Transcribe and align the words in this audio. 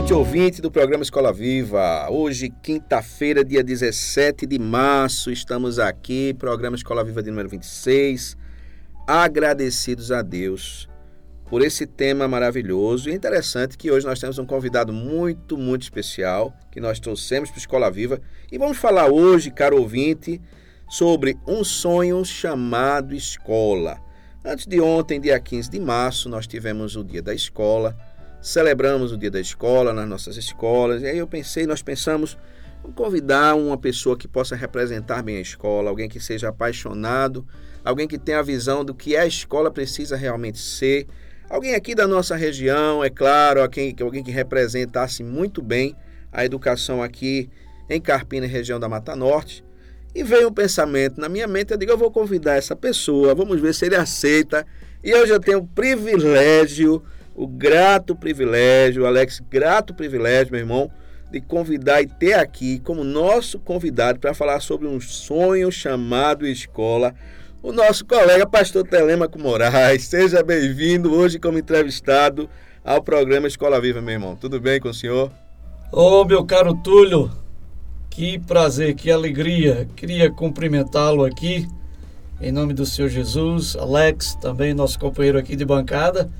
Noite, 0.00 0.14
ouvinte 0.14 0.62
do 0.62 0.70
programa 0.70 1.02
Escola 1.02 1.30
Viva. 1.30 2.08
Hoje, 2.10 2.48
quinta-feira, 2.62 3.44
dia 3.44 3.62
17 3.62 4.46
de 4.46 4.58
março, 4.58 5.30
estamos 5.30 5.78
aqui, 5.78 6.32
programa 6.38 6.74
Escola 6.74 7.04
Viva 7.04 7.22
de 7.22 7.28
número 7.28 7.50
26. 7.50 8.34
Agradecidos 9.06 10.10
a 10.10 10.22
Deus 10.22 10.88
por 11.50 11.60
esse 11.60 11.86
tema 11.86 12.26
maravilhoso 12.26 13.10
e 13.10 13.14
interessante 13.14 13.76
que 13.76 13.90
hoje 13.90 14.06
nós 14.06 14.18
temos 14.18 14.38
um 14.38 14.46
convidado 14.46 14.90
muito, 14.90 15.58
muito 15.58 15.82
especial 15.82 16.54
que 16.72 16.80
nós 16.80 16.98
trouxemos 16.98 17.50
para 17.50 17.58
Escola 17.58 17.90
Viva 17.90 18.18
e 18.50 18.56
vamos 18.56 18.78
falar 18.78 19.10
hoje, 19.10 19.50
caro 19.50 19.78
ouvinte, 19.78 20.40
sobre 20.88 21.36
um 21.46 21.62
sonho 21.62 22.24
chamado 22.24 23.14
escola. 23.14 24.00
Antes 24.42 24.66
de 24.66 24.80
ontem, 24.80 25.20
dia 25.20 25.38
15 25.38 25.70
de 25.70 25.78
março, 25.78 26.26
nós 26.30 26.46
tivemos 26.46 26.96
o 26.96 27.04
dia 27.04 27.20
da 27.20 27.34
escola 27.34 27.94
celebramos 28.40 29.12
o 29.12 29.18
dia 29.18 29.30
da 29.30 29.40
escola 29.40 29.92
nas 29.92 30.08
nossas 30.08 30.36
escolas. 30.36 31.02
E 31.02 31.06
aí 31.06 31.18
eu 31.18 31.26
pensei, 31.26 31.66
nós 31.66 31.82
pensamos 31.82 32.38
convidar 32.94 33.54
uma 33.54 33.76
pessoa 33.76 34.16
que 34.16 34.26
possa 34.26 34.56
representar 34.56 35.22
bem 35.22 35.36
a 35.36 35.40
escola, 35.40 35.90
alguém 35.90 36.08
que 36.08 36.18
seja 36.18 36.48
apaixonado, 36.48 37.46
alguém 37.84 38.08
que 38.08 38.18
tenha 38.18 38.38
a 38.38 38.42
visão 38.42 38.84
do 38.84 38.94
que 38.94 39.16
a 39.16 39.26
escola 39.26 39.70
precisa 39.70 40.16
realmente 40.16 40.58
ser. 40.58 41.06
Alguém 41.48 41.74
aqui 41.74 41.94
da 41.94 42.06
nossa 42.06 42.36
região, 42.36 43.04
é 43.04 43.10
claro, 43.10 43.60
alguém, 43.60 43.94
alguém 44.00 44.22
que 44.22 44.30
representasse 44.30 45.22
muito 45.22 45.60
bem 45.60 45.94
a 46.32 46.44
educação 46.44 47.02
aqui 47.02 47.50
em 47.88 48.00
Carpina, 48.00 48.46
região 48.46 48.78
da 48.78 48.88
Mata 48.88 49.14
Norte. 49.16 49.64
E 50.14 50.22
veio 50.22 50.48
um 50.48 50.52
pensamento 50.52 51.20
na 51.20 51.28
minha 51.28 51.46
mente, 51.46 51.72
eu 51.72 51.76
digo, 51.76 51.92
eu 51.92 51.98
vou 51.98 52.10
convidar 52.10 52.54
essa 52.54 52.74
pessoa, 52.74 53.34
vamos 53.34 53.60
ver 53.60 53.74
se 53.74 53.86
ele 53.86 53.96
aceita. 53.96 54.66
E 55.02 55.10
eu 55.10 55.26
já 55.26 55.38
tenho 55.38 55.58
o 55.58 55.66
privilégio 55.66 57.02
o 57.34 57.46
grato 57.46 58.14
privilégio, 58.14 59.06
Alex, 59.06 59.42
grato 59.50 59.94
privilégio, 59.94 60.52
meu 60.52 60.60
irmão, 60.60 60.90
de 61.30 61.40
convidar 61.40 62.02
e 62.02 62.06
ter 62.06 62.34
aqui 62.34 62.80
como 62.80 63.04
nosso 63.04 63.58
convidado 63.58 64.18
para 64.18 64.34
falar 64.34 64.60
sobre 64.60 64.86
um 64.86 65.00
sonho 65.00 65.70
chamado 65.70 66.46
escola, 66.46 67.14
o 67.62 67.72
nosso 67.72 68.04
colega 68.04 68.46
pastor 68.46 68.86
Telemaco 68.86 69.38
Moraes. 69.38 70.04
Seja 70.04 70.42
bem-vindo 70.42 71.12
hoje 71.12 71.38
como 71.38 71.58
entrevistado 71.58 72.48
ao 72.84 73.02
programa 73.02 73.46
Escola 73.46 73.80
Viva, 73.80 74.00
meu 74.00 74.14
irmão. 74.14 74.36
Tudo 74.36 74.60
bem 74.60 74.80
com 74.80 74.88
o 74.88 74.94
senhor? 74.94 75.30
Ô, 75.92 76.20
oh, 76.20 76.24
meu 76.24 76.44
caro 76.44 76.74
Túlio, 76.74 77.30
que 78.08 78.38
prazer, 78.38 78.94
que 78.94 79.10
alegria. 79.10 79.88
Queria 79.94 80.30
cumprimentá-lo 80.30 81.24
aqui 81.24 81.68
em 82.42 82.50
nome 82.50 82.72
do 82.72 82.86
Senhor 82.86 83.08
Jesus, 83.08 83.76
Alex, 83.76 84.34
também 84.36 84.72
nosso 84.72 84.98
companheiro 84.98 85.36
aqui 85.36 85.54
de 85.54 85.62
bancada. 85.62 86.30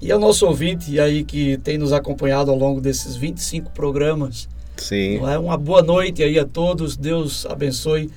E 0.00 0.12
ao 0.12 0.18
nosso 0.18 0.46
ouvinte 0.46 0.98
aí 1.00 1.24
que 1.24 1.56
tem 1.58 1.78
nos 1.78 1.92
acompanhado 1.92 2.50
ao 2.50 2.56
longo 2.58 2.80
desses 2.80 3.16
25 3.16 3.70
programas. 3.72 4.48
Sim. 4.76 5.24
É 5.26 5.38
uma 5.38 5.56
boa 5.56 5.82
noite 5.82 6.22
aí 6.22 6.38
a 6.38 6.44
todos. 6.44 6.96
Deus 6.96 7.46
abençoe 7.46 8.10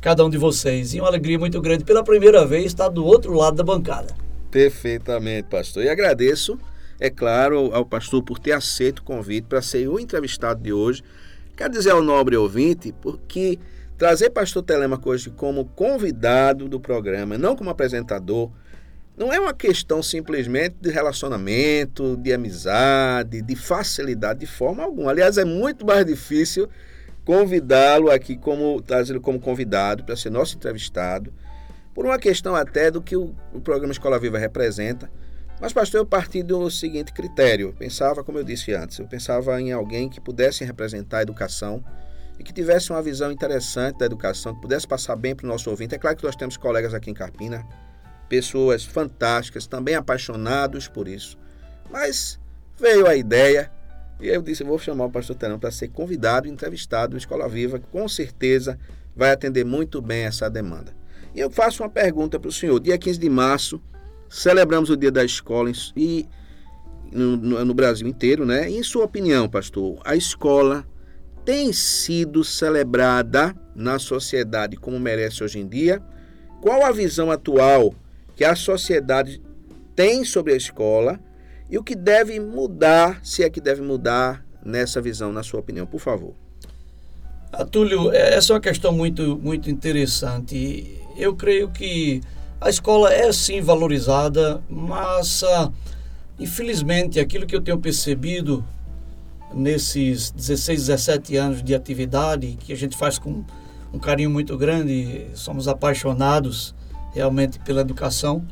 cada 0.00 0.24
um 0.24 0.30
de 0.30 0.38
vocês. 0.38 0.94
E 0.94 1.00
uma 1.00 1.08
alegria 1.08 1.38
muito 1.38 1.60
grande 1.60 1.84
pela 1.84 2.04
primeira 2.04 2.46
vez 2.46 2.66
estar 2.66 2.88
do 2.88 3.04
outro 3.04 3.32
lado 3.32 3.56
da 3.56 3.64
bancada. 3.64 4.14
Perfeitamente, 4.50 5.48
pastor. 5.48 5.82
E 5.82 5.88
agradeço, 5.88 6.58
é 7.00 7.10
claro, 7.10 7.70
ao 7.74 7.84
pastor 7.84 8.22
por 8.22 8.38
ter 8.38 8.52
aceito 8.52 9.00
o 9.00 9.02
convite 9.02 9.46
para 9.48 9.60
ser 9.60 9.88
o 9.88 9.98
entrevistado 9.98 10.62
de 10.62 10.72
hoje. 10.72 11.02
Quero 11.56 11.72
dizer 11.72 11.90
ao 11.90 12.02
nobre 12.02 12.36
ouvinte, 12.36 12.92
porque 13.00 13.58
trazer 13.98 14.30
pastor 14.30 14.62
Telemaco 14.62 15.10
hoje 15.10 15.30
como 15.30 15.64
convidado 15.64 16.68
do 16.68 16.78
programa, 16.78 17.36
não 17.36 17.56
como 17.56 17.70
apresentador, 17.70 18.50
não 19.16 19.32
é 19.32 19.38
uma 19.38 19.54
questão 19.54 20.02
simplesmente 20.02 20.74
de 20.80 20.90
relacionamento, 20.90 22.16
de 22.16 22.32
amizade, 22.32 23.42
de 23.42 23.54
facilidade 23.54 24.40
de 24.40 24.46
forma 24.46 24.82
alguma. 24.82 25.10
Aliás, 25.10 25.38
é 25.38 25.44
muito 25.44 25.86
mais 25.86 26.04
difícil 26.04 26.68
convidá-lo 27.24 28.10
aqui 28.10 28.36
como 28.36 28.82
trazê-lo 28.82 29.20
como 29.20 29.40
convidado 29.40 30.02
para 30.04 30.16
ser 30.16 30.30
nosso 30.30 30.56
entrevistado, 30.56 31.32
por 31.94 32.04
uma 32.04 32.18
questão 32.18 32.56
até 32.56 32.90
do 32.90 33.00
que 33.00 33.16
o, 33.16 33.34
o, 33.52 33.60
programa 33.60 33.92
Escola 33.92 34.18
Viva 34.18 34.36
representa. 34.36 35.08
Mas, 35.60 35.72
pastor, 35.72 36.00
eu 36.00 36.06
parti 36.06 36.42
do 36.42 36.68
seguinte 36.68 37.12
critério. 37.12 37.68
Eu 37.68 37.72
pensava, 37.72 38.24
como 38.24 38.38
eu 38.38 38.44
disse 38.44 38.74
antes, 38.74 38.98
eu 38.98 39.06
pensava 39.06 39.60
em 39.60 39.70
alguém 39.70 40.08
que 40.08 40.20
pudesse 40.20 40.64
representar 40.64 41.18
a 41.18 41.22
educação 41.22 41.82
e 42.36 42.42
que 42.42 42.52
tivesse 42.52 42.90
uma 42.90 43.00
visão 43.00 43.30
interessante 43.30 43.98
da 43.98 44.06
educação, 44.06 44.56
que 44.56 44.60
pudesse 44.60 44.88
passar 44.88 45.14
bem 45.14 45.36
para 45.36 45.46
o 45.46 45.48
nosso 45.48 45.70
ouvinte. 45.70 45.94
É 45.94 45.98
claro 45.98 46.16
que 46.16 46.24
nós 46.24 46.34
temos 46.34 46.56
colegas 46.56 46.92
aqui 46.92 47.12
em 47.12 47.14
Carpina 47.14 47.64
pessoas 48.28 48.84
fantásticas, 48.84 49.66
também 49.66 49.94
apaixonados 49.94 50.88
por 50.88 51.08
isso. 51.08 51.38
Mas 51.90 52.40
veio 52.78 53.06
a 53.06 53.16
ideia 53.16 53.70
e 54.20 54.28
eu 54.28 54.42
disse: 54.42 54.64
vou 54.64 54.78
chamar 54.78 55.06
o 55.06 55.10
pastor 55.10 55.36
Terão 55.36 55.58
para 55.58 55.70
ser 55.70 55.88
convidado 55.88 56.46
e 56.46 56.50
entrevistado 56.50 57.12
no 57.12 57.18
Escola 57.18 57.48
Viva, 57.48 57.78
que 57.78 57.86
com 57.86 58.08
certeza 58.08 58.78
vai 59.14 59.30
atender 59.30 59.64
muito 59.64 60.00
bem 60.00 60.24
essa 60.24 60.48
demanda. 60.48 60.94
E 61.34 61.40
eu 61.40 61.50
faço 61.50 61.82
uma 61.82 61.88
pergunta 61.88 62.38
para 62.38 62.48
o 62.48 62.52
senhor: 62.52 62.78
dia 62.80 62.96
15 62.96 63.18
de 63.18 63.28
março, 63.28 63.82
celebramos 64.28 64.90
o 64.90 64.96
Dia 64.96 65.10
da 65.10 65.24
Escola 65.24 65.70
e 65.96 66.28
no, 67.12 67.36
no, 67.36 67.64
no 67.64 67.74
Brasil 67.74 68.06
inteiro, 68.06 68.44
né? 68.44 68.70
E, 68.70 68.78
em 68.78 68.82
sua 68.82 69.04
opinião, 69.04 69.48
pastor, 69.48 70.00
a 70.04 70.16
escola 70.16 70.86
tem 71.44 71.72
sido 71.72 72.42
celebrada 72.42 73.54
na 73.74 73.98
sociedade 73.98 74.76
como 74.76 74.98
merece 74.98 75.44
hoje 75.44 75.58
em 75.58 75.68
dia? 75.68 76.02
Qual 76.62 76.84
a 76.84 76.90
visão 76.90 77.30
atual 77.30 77.94
que 78.36 78.44
a 78.44 78.54
sociedade 78.56 79.40
tem 79.94 80.24
sobre 80.24 80.52
a 80.52 80.56
escola 80.56 81.20
e 81.70 81.78
o 81.78 81.82
que 81.82 81.94
deve 81.94 82.38
mudar, 82.40 83.20
se 83.22 83.42
é 83.42 83.50
que 83.50 83.60
deve 83.60 83.80
mudar 83.80 84.44
nessa 84.64 85.00
visão, 85.00 85.32
na 85.32 85.42
sua 85.42 85.60
opinião, 85.60 85.86
por 85.86 86.00
favor. 86.00 86.34
Atúlio, 87.52 88.10
é, 88.10 88.34
essa 88.34 88.52
é 88.52 88.54
uma 88.54 88.60
questão 88.60 88.92
muito, 88.92 89.38
muito 89.38 89.70
interessante. 89.70 91.00
Eu 91.16 91.36
creio 91.36 91.70
que 91.70 92.20
a 92.60 92.68
escola 92.68 93.12
é 93.12 93.32
sim 93.32 93.60
valorizada, 93.60 94.62
mas 94.68 95.42
uh, 95.42 95.72
infelizmente 96.38 97.20
aquilo 97.20 97.46
que 97.46 97.54
eu 97.54 97.60
tenho 97.60 97.78
percebido 97.78 98.64
nesses 99.54 100.30
16, 100.30 100.86
17 100.86 101.36
anos 101.36 101.62
de 101.62 101.74
atividade, 101.74 102.56
que 102.58 102.72
a 102.72 102.76
gente 102.76 102.96
faz 102.96 103.18
com 103.18 103.44
um 103.92 103.98
carinho 103.98 104.30
muito 104.30 104.56
grande, 104.56 105.26
somos 105.34 105.68
apaixonados 105.68 106.74
realmente 107.14 107.58
pela 107.60 107.80
educação. 107.80 108.44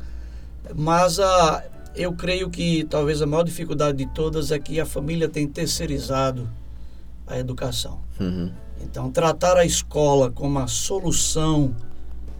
Mas 0.75 1.19
a, 1.19 1.57
ah, 1.57 1.63
eu 1.95 2.13
creio 2.13 2.49
que 2.49 2.83
talvez 2.85 3.21
a 3.21 3.25
maior 3.25 3.43
dificuldade 3.43 3.97
de 3.97 4.07
todas 4.07 4.51
é 4.51 4.57
que 4.57 4.79
a 4.79 4.85
família 4.85 5.29
tem 5.29 5.47
terceirizado 5.47 6.49
a 7.27 7.37
educação. 7.37 7.99
Uhum. 8.19 8.51
Então, 8.81 9.11
tratar 9.11 9.57
a 9.57 9.65
escola 9.65 10.31
como 10.31 10.59
a 10.59 10.67
solução 10.67 11.75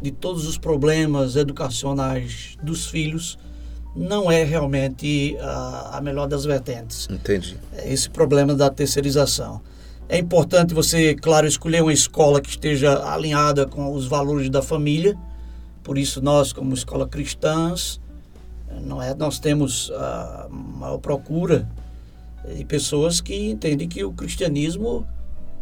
de 0.01 0.11
todos 0.11 0.47
os 0.47 0.57
problemas 0.57 1.35
educacionais 1.35 2.57
dos 2.61 2.87
filhos 2.87 3.37
não 3.95 4.31
é 4.31 4.43
realmente 4.43 5.37
a, 5.39 5.97
a 5.97 6.01
melhor 6.01 6.27
das 6.27 6.45
vertentes. 6.45 7.07
Entendi. 7.09 7.57
É 7.73 7.91
esse 7.91 8.09
problema 8.09 8.55
da 8.55 8.69
terceirização. 8.69 9.61
É 10.09 10.17
importante 10.17 10.73
você, 10.73 11.15
claro, 11.15 11.47
escolher 11.47 11.81
uma 11.81 11.93
escola 11.93 12.41
que 12.41 12.49
esteja 12.49 13.03
alinhada 13.05 13.65
com 13.65 13.93
os 13.93 14.05
valores 14.05 14.49
da 14.49 14.61
família, 14.61 15.17
por 15.83 15.97
isso 15.97 16.21
nós, 16.21 16.53
como 16.53 16.73
escola 16.73 17.07
cristãs, 17.07 17.99
não 18.81 19.01
é, 19.01 19.13
nós 19.13 19.39
temos 19.39 19.91
a 19.91 20.47
maior 20.49 20.97
procura 20.97 21.67
de 22.55 22.65
pessoas 22.65 23.21
que 23.21 23.49
entendem 23.49 23.87
que 23.87 24.03
o 24.03 24.11
cristianismo 24.11 25.05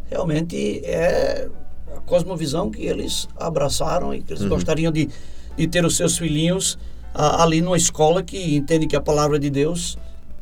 realmente 0.08 0.80
é 0.84 1.48
a 1.94 2.00
cosmovisão 2.00 2.70
que 2.70 2.82
eles 2.82 3.28
abraçaram 3.36 4.14
e 4.14 4.22
que 4.22 4.32
eles 4.32 4.42
uhum. 4.42 4.48
gostariam 4.48 4.92
de, 4.92 5.08
de 5.56 5.66
ter 5.68 5.84
os 5.84 5.96
seus 5.96 6.16
filhinhos 6.16 6.78
ali 7.14 7.60
numa 7.60 7.76
escola 7.76 8.22
que 8.22 8.56
entende 8.56 8.86
que 8.86 8.96
a 8.96 9.00
palavra 9.00 9.38
de 9.38 9.50
Deus 9.50 9.98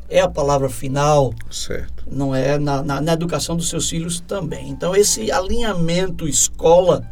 é 0.09 0.19
a 0.19 0.27
palavra 0.27 0.69
final. 0.69 1.33
Certo. 1.49 2.05
Não 2.09 2.35
é 2.35 2.57
na, 2.57 2.83
na, 2.83 3.01
na 3.01 3.13
educação 3.13 3.55
dos 3.55 3.69
seus 3.69 3.89
filhos 3.89 4.19
também. 4.19 4.69
Então, 4.69 4.95
esse 4.95 5.31
alinhamento 5.31 6.27
escola, 6.27 7.05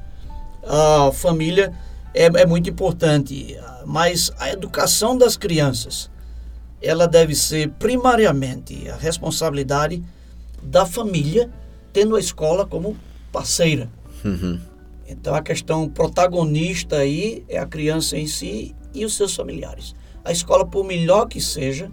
a 0.66 1.12
família 1.14 1.74
é, 2.14 2.26
é 2.26 2.46
muito 2.46 2.70
importante. 2.70 3.58
Mas 3.86 4.32
a 4.38 4.50
educação 4.52 5.18
das 5.18 5.38
crianças, 5.38 6.10
ela 6.82 7.08
deve 7.08 7.36
ser 7.36 7.70
primariamente 7.72 8.90
a 8.90 8.96
responsabilidade 8.96 10.04
da 10.62 10.86
família, 10.86 11.50
tendo 11.92 12.16
a 12.16 12.20
escola 12.20 12.66
como 12.66 12.96
parceira. 13.32 13.90
Uhum. 14.24 14.60
Então 15.08 15.34
a 15.34 15.42
questão 15.42 15.90
protagonista 15.90 16.98
aí 16.98 17.44
é 17.50 17.58
a 17.58 17.66
criança 17.66 18.18
em 18.18 18.28
si 18.28 18.76
e 18.94 19.06
os 19.06 19.16
seus 19.16 19.36
familiares. 19.36 19.96
A 20.24 20.32
escola, 20.32 20.66
por 20.66 20.86
melhor 20.86 21.28
que 21.28 21.42
seja, 21.42 21.90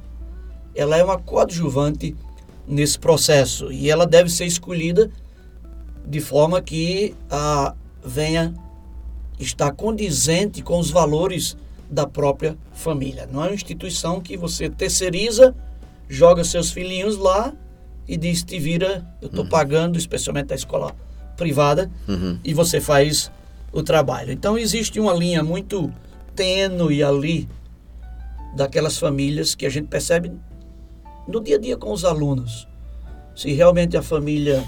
ela 0.74 0.96
é 0.96 1.02
uma 1.02 1.18
coadjuvante 1.18 2.14
nesse 2.66 2.98
processo 2.98 3.72
e 3.72 3.90
ela 3.90 4.06
deve 4.06 4.28
ser 4.28 4.44
escolhida 4.44 5.10
de 6.06 6.20
forma 6.20 6.60
que 6.60 7.14
a 7.30 7.74
venha 8.04 8.54
estar 9.38 9.72
condizente 9.72 10.62
com 10.62 10.78
os 10.78 10.90
valores 10.90 11.56
da 11.90 12.06
própria 12.06 12.56
família. 12.72 13.28
Não 13.30 13.42
é 13.42 13.48
uma 13.48 13.54
instituição 13.54 14.20
que 14.20 14.36
você 14.36 14.68
terceiriza, 14.68 15.54
joga 16.08 16.44
seus 16.44 16.70
filhinhos 16.70 17.16
lá 17.16 17.52
e 18.08 18.16
diz: 18.16 18.42
te 18.42 18.58
vira, 18.58 19.06
eu 19.20 19.28
estou 19.28 19.44
uhum. 19.44 19.50
pagando, 19.50 19.98
especialmente 19.98 20.52
a 20.52 20.56
escola 20.56 20.94
privada, 21.36 21.90
uhum. 22.08 22.38
e 22.44 22.54
você 22.54 22.80
faz 22.80 23.30
o 23.72 23.82
trabalho. 23.82 24.32
Então 24.32 24.58
existe 24.58 24.98
uma 24.98 25.12
linha 25.12 25.42
muito 25.42 25.92
tênue 26.34 27.02
ali 27.02 27.48
daquelas 28.56 28.98
famílias 28.98 29.54
que 29.54 29.66
a 29.66 29.70
gente 29.70 29.86
percebe 29.86 30.32
no 31.28 31.42
dia 31.42 31.56
a 31.56 31.58
dia 31.58 31.76
com 31.76 31.92
os 31.92 32.04
alunos. 32.04 32.66
Se 33.34 33.52
realmente 33.52 33.96
a 33.96 34.02
família 34.02 34.64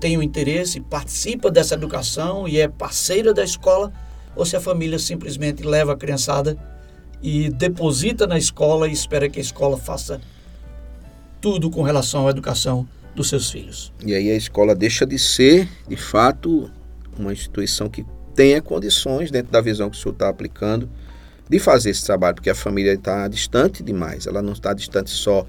tem 0.00 0.16
o 0.16 0.20
um 0.20 0.22
interesse, 0.22 0.80
participa 0.80 1.50
dessa 1.50 1.74
educação 1.74 2.46
e 2.46 2.58
é 2.58 2.68
parceira 2.68 3.32
da 3.32 3.42
escola, 3.42 3.92
ou 4.34 4.44
se 4.44 4.56
a 4.56 4.60
família 4.60 4.98
simplesmente 4.98 5.62
leva 5.62 5.92
a 5.92 5.96
criançada 5.96 6.56
e 7.22 7.48
deposita 7.48 8.26
na 8.26 8.38
escola 8.38 8.88
e 8.88 8.92
espera 8.92 9.28
que 9.28 9.38
a 9.38 9.42
escola 9.42 9.76
faça 9.76 10.20
tudo 11.40 11.70
com 11.70 11.82
relação 11.82 12.26
à 12.26 12.30
educação 12.30 12.86
dos 13.14 13.28
seus 13.28 13.50
filhos. 13.50 13.92
E 14.04 14.14
aí 14.14 14.30
a 14.30 14.36
escola 14.36 14.74
deixa 14.74 15.06
de 15.06 15.18
ser, 15.18 15.68
de 15.88 15.96
fato, 15.96 16.70
uma 17.18 17.32
instituição 17.32 17.88
que 17.88 18.04
tenha 18.34 18.60
condições, 18.60 19.30
dentro 19.30 19.50
da 19.50 19.60
visão 19.60 19.88
que 19.88 19.96
o 19.96 20.00
senhor 20.00 20.12
está 20.12 20.28
aplicando, 20.28 20.88
de 21.48 21.58
fazer 21.58 21.90
esse 21.90 22.04
trabalho, 22.04 22.34
porque 22.34 22.50
a 22.50 22.54
família 22.54 22.92
está 22.92 23.26
distante 23.28 23.82
demais. 23.82 24.26
Ela 24.26 24.42
não 24.42 24.52
está 24.52 24.74
distante 24.74 25.10
só 25.10 25.46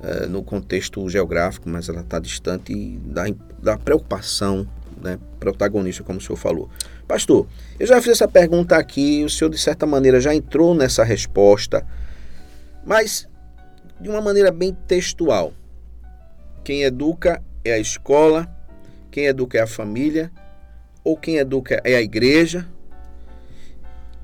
uh, 0.00 0.28
no 0.28 0.42
contexto 0.42 1.08
geográfico, 1.08 1.68
mas 1.68 1.88
ela 1.88 2.00
está 2.00 2.18
distante 2.18 2.98
da, 3.04 3.24
da 3.62 3.78
preocupação 3.78 4.66
né, 5.00 5.18
protagonista, 5.38 6.02
como 6.02 6.18
o 6.18 6.22
senhor 6.22 6.36
falou. 6.36 6.68
Pastor, 7.06 7.46
eu 7.78 7.86
já 7.86 8.00
fiz 8.00 8.12
essa 8.12 8.28
pergunta 8.28 8.76
aqui, 8.76 9.24
o 9.24 9.30
senhor 9.30 9.50
de 9.50 9.58
certa 9.58 9.86
maneira 9.86 10.20
já 10.20 10.34
entrou 10.34 10.74
nessa 10.74 11.02
resposta, 11.02 11.86
mas 12.84 13.28
de 14.00 14.08
uma 14.08 14.20
maneira 14.20 14.50
bem 14.50 14.76
textual. 14.86 15.52
Quem 16.62 16.82
educa 16.82 17.42
é 17.64 17.72
a 17.72 17.78
escola, 17.78 18.48
quem 19.10 19.26
educa 19.26 19.58
é 19.58 19.62
a 19.62 19.66
família, 19.66 20.30
ou 21.02 21.16
quem 21.16 21.36
educa 21.36 21.80
é 21.84 21.96
a 21.96 22.02
igreja. 22.02 22.66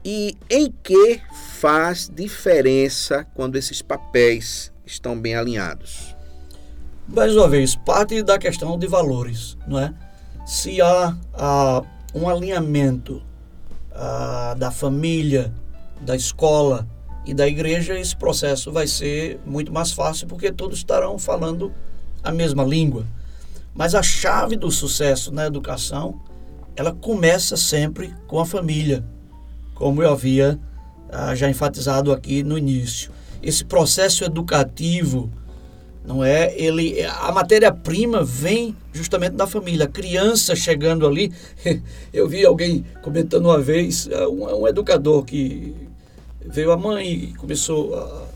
E 0.05 0.37
em 0.49 0.73
que 0.83 1.21
faz 1.59 2.09
diferença 2.09 3.27
quando 3.35 3.57
esses 3.57 3.83
papéis 3.83 4.73
estão 4.87 5.19
bem 5.21 5.35
alinhados? 5.35 6.15
Mais 7.09 7.37
uma 7.37 7.49
vez, 7.49 7.77
parte 7.77 8.23
da 8.23 8.39
questão 8.39 8.79
de 8.79 8.87
valores, 8.87 9.57
não 9.67 9.79
é? 9.79 9.93
Se 10.47 10.81
há, 10.81 11.15
um 12.15 12.29
alinhamento 12.29 13.23
ah, 13.93 14.55
da 14.57 14.71
família, 14.71 15.53
da 16.01 16.17
escola 16.17 16.87
e 17.27 17.35
da 17.35 17.47
igreja, 17.47 17.99
esse 17.99 18.17
processo 18.17 18.73
vai 18.73 18.87
ser 18.87 19.39
muito 19.45 19.73
mais 19.73 19.93
fácil 19.93 20.27
porque 20.27 20.51
todos 20.51 20.79
estarão 20.79 21.19
falando 21.19 21.75
a 22.23 22.33
mesma 22.33 22.65
língua. 22.65 23.05
Mas 23.75 23.95
a 23.95 24.03
chave 24.03 24.57
do 24.57 24.71
sucesso 24.71 25.31
na 25.31 25.47
educação, 25.47 26.21
ela 26.75 26.93
começa 26.93 27.57
sempre 27.57 28.15
com 28.27 28.41
a 28.41 28.47
família, 28.47 29.05
como 29.75 30.03
eu 30.03 30.11
havia 30.11 30.59
ah, 31.11 31.35
já 31.35 31.51
enfatizado 31.51 32.13
aqui 32.13 32.43
no 32.43 32.57
início. 32.57 33.13
Esse 33.43 33.65
processo 33.65 34.25
educativo 34.25 35.31
não 36.07 36.25
é? 36.25 36.55
Ele, 36.57 37.03
a 37.05 37.33
matéria-prima 37.33 38.23
vem 38.23 38.77
justamente 38.93 39.33
da 39.33 39.47
família. 39.47 39.87
A 39.87 39.89
criança 39.89 40.55
chegando 40.55 41.05
ali, 41.05 41.33
eu 42.13 42.29
vi 42.29 42.47
alguém 42.47 42.85
comentando 43.03 43.47
uma 43.47 43.59
vez, 43.59 44.09
é, 44.09 44.27
um, 44.29 44.63
um 44.63 44.69
educador 44.69 45.25
que 45.25 45.75
veio 46.45 46.71
a 46.71 46.77
mãe 46.77 47.13
e 47.13 47.35
começou 47.35 47.93
a, 47.97 48.27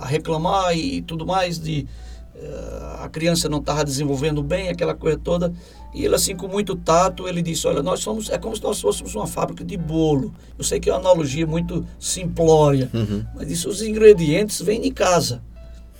a 0.00 0.06
reclamar 0.06 0.74
e 0.74 1.02
tudo 1.02 1.26
mais 1.26 1.58
de 1.58 1.86
uh, 2.34 3.02
a 3.02 3.08
criança 3.10 3.46
não 3.46 3.58
estava 3.58 3.84
desenvolvendo 3.84 4.42
bem, 4.42 4.70
aquela 4.70 4.94
coisa 4.94 5.18
toda. 5.22 5.52
E 5.92 6.04
ele, 6.04 6.14
assim, 6.14 6.36
com 6.36 6.46
muito 6.46 6.76
tato, 6.76 7.26
ele 7.26 7.42
disse: 7.42 7.66
Olha, 7.66 7.82
nós 7.82 8.00
somos, 8.00 8.30
é 8.30 8.38
como 8.38 8.54
se 8.54 8.62
nós 8.62 8.80
fôssemos 8.80 9.14
uma 9.14 9.26
fábrica 9.26 9.64
de 9.64 9.76
bolo. 9.76 10.32
Eu 10.56 10.64
sei 10.64 10.78
que 10.78 10.88
é 10.88 10.92
uma 10.92 11.00
analogia 11.00 11.46
muito 11.46 11.84
simplória, 11.98 12.88
uhum. 12.94 13.24
mas 13.34 13.50
isso, 13.50 13.68
os 13.68 13.82
ingredientes 13.82 14.60
vêm 14.62 14.80
de 14.80 14.90
casa. 14.90 15.42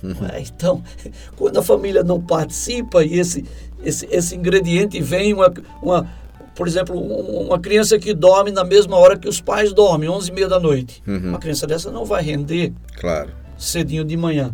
Uhum. 0.01 0.25
É, 0.31 0.41
então, 0.41 0.83
quando 1.35 1.57
a 1.57 1.61
família 1.61 2.03
não 2.03 2.19
participa 2.19 3.03
e 3.03 3.19
esse, 3.19 3.45
esse, 3.83 4.07
esse 4.09 4.35
ingrediente 4.35 4.99
vem, 5.01 5.33
uma, 5.33 5.53
uma, 5.81 6.09
por 6.55 6.67
exemplo, 6.67 6.97
uma 6.97 7.59
criança 7.59 7.99
que 7.99 8.13
dorme 8.13 8.51
na 8.51 8.63
mesma 8.63 8.97
hora 8.97 9.17
que 9.17 9.27
os 9.27 9.41
pais 9.41 9.73
dormem, 9.73 10.09
11 10.09 10.29
e 10.29 10.33
meia 10.33 10.47
da 10.47 10.59
noite. 10.59 11.03
Uhum. 11.05 11.29
Uma 11.29 11.39
criança 11.39 11.67
dessa 11.67 11.91
não 11.91 12.05
vai 12.05 12.23
render 12.23 12.73
claro. 12.97 13.29
cedinho 13.57 14.03
de 14.03 14.15
manhã. 14.15 14.53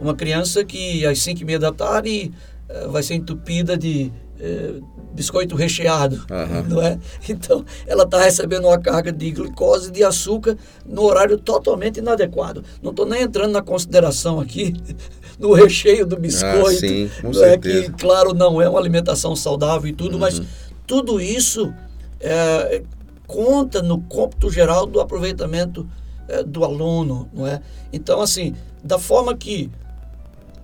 Uma 0.00 0.14
criança 0.14 0.64
que 0.64 1.04
às 1.04 1.20
5 1.20 1.42
e 1.42 1.44
meia 1.44 1.58
da 1.58 1.72
tarde 1.72 2.32
uh, 2.68 2.90
vai 2.90 3.02
ser 3.02 3.14
entupida 3.14 3.76
de 3.76 4.10
uh, 4.40 4.84
biscoito 5.12 5.54
recheado, 5.54 6.16
uhum. 6.30 6.62
não 6.68 6.82
é? 6.82 6.98
Então, 7.28 7.64
ela 7.86 8.04
está 8.04 8.20
recebendo 8.22 8.66
uma 8.66 8.78
carga 8.78 9.12
de 9.12 9.30
glicose 9.30 9.88
e 9.88 9.92
de 9.92 10.04
açúcar 10.04 10.56
no 10.86 11.02
horário 11.02 11.38
totalmente 11.38 11.98
inadequado. 11.98 12.64
Não 12.82 12.90
estou 12.90 13.06
nem 13.06 13.22
entrando 13.22 13.52
na 13.52 13.62
consideração 13.62 14.40
aqui 14.40 14.74
no 15.38 15.52
recheio 15.52 16.06
do 16.06 16.16
biscoito, 16.16 16.68
ah, 16.68 16.72
sim, 16.72 17.10
com 17.20 17.30
não 17.30 17.44
é 17.44 17.56
que, 17.56 17.90
claro, 17.92 18.34
não 18.34 18.60
é 18.60 18.68
uma 18.68 18.78
alimentação 18.78 19.34
saudável 19.36 19.88
e 19.88 19.92
tudo, 19.92 20.14
uhum. 20.14 20.20
mas 20.20 20.40
tudo 20.86 21.20
isso 21.20 21.72
é, 22.20 22.82
conta 23.26 23.80
no 23.80 24.00
cômputo 24.02 24.50
geral 24.50 24.86
do 24.86 25.00
aproveitamento 25.00 25.88
é, 26.28 26.42
do 26.42 26.64
aluno, 26.64 27.28
não 27.32 27.46
é? 27.46 27.60
Então, 27.92 28.20
assim, 28.20 28.54
da 28.82 28.98
forma 28.98 29.36
que 29.36 29.70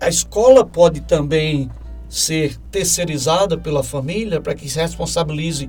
a 0.00 0.08
escola 0.08 0.64
pode 0.64 1.00
também 1.00 1.70
ser 2.08 2.56
terceirizada 2.70 3.58
pela 3.58 3.82
família 3.82 4.40
para 4.40 4.54
que 4.54 4.68
se 4.68 4.78
responsabilize 4.80 5.68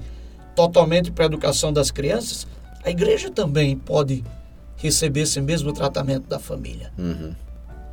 totalmente 0.55 1.11
para 1.11 1.25
a 1.25 1.27
educação 1.27 1.71
das 1.71 1.91
crianças, 1.91 2.47
a 2.83 2.89
igreja 2.89 3.29
também 3.29 3.77
pode 3.77 4.23
receber 4.77 5.21
esse 5.21 5.41
mesmo 5.41 5.73
tratamento 5.73 6.27
da 6.27 6.39
família. 6.39 6.91
Uhum. 6.97 7.33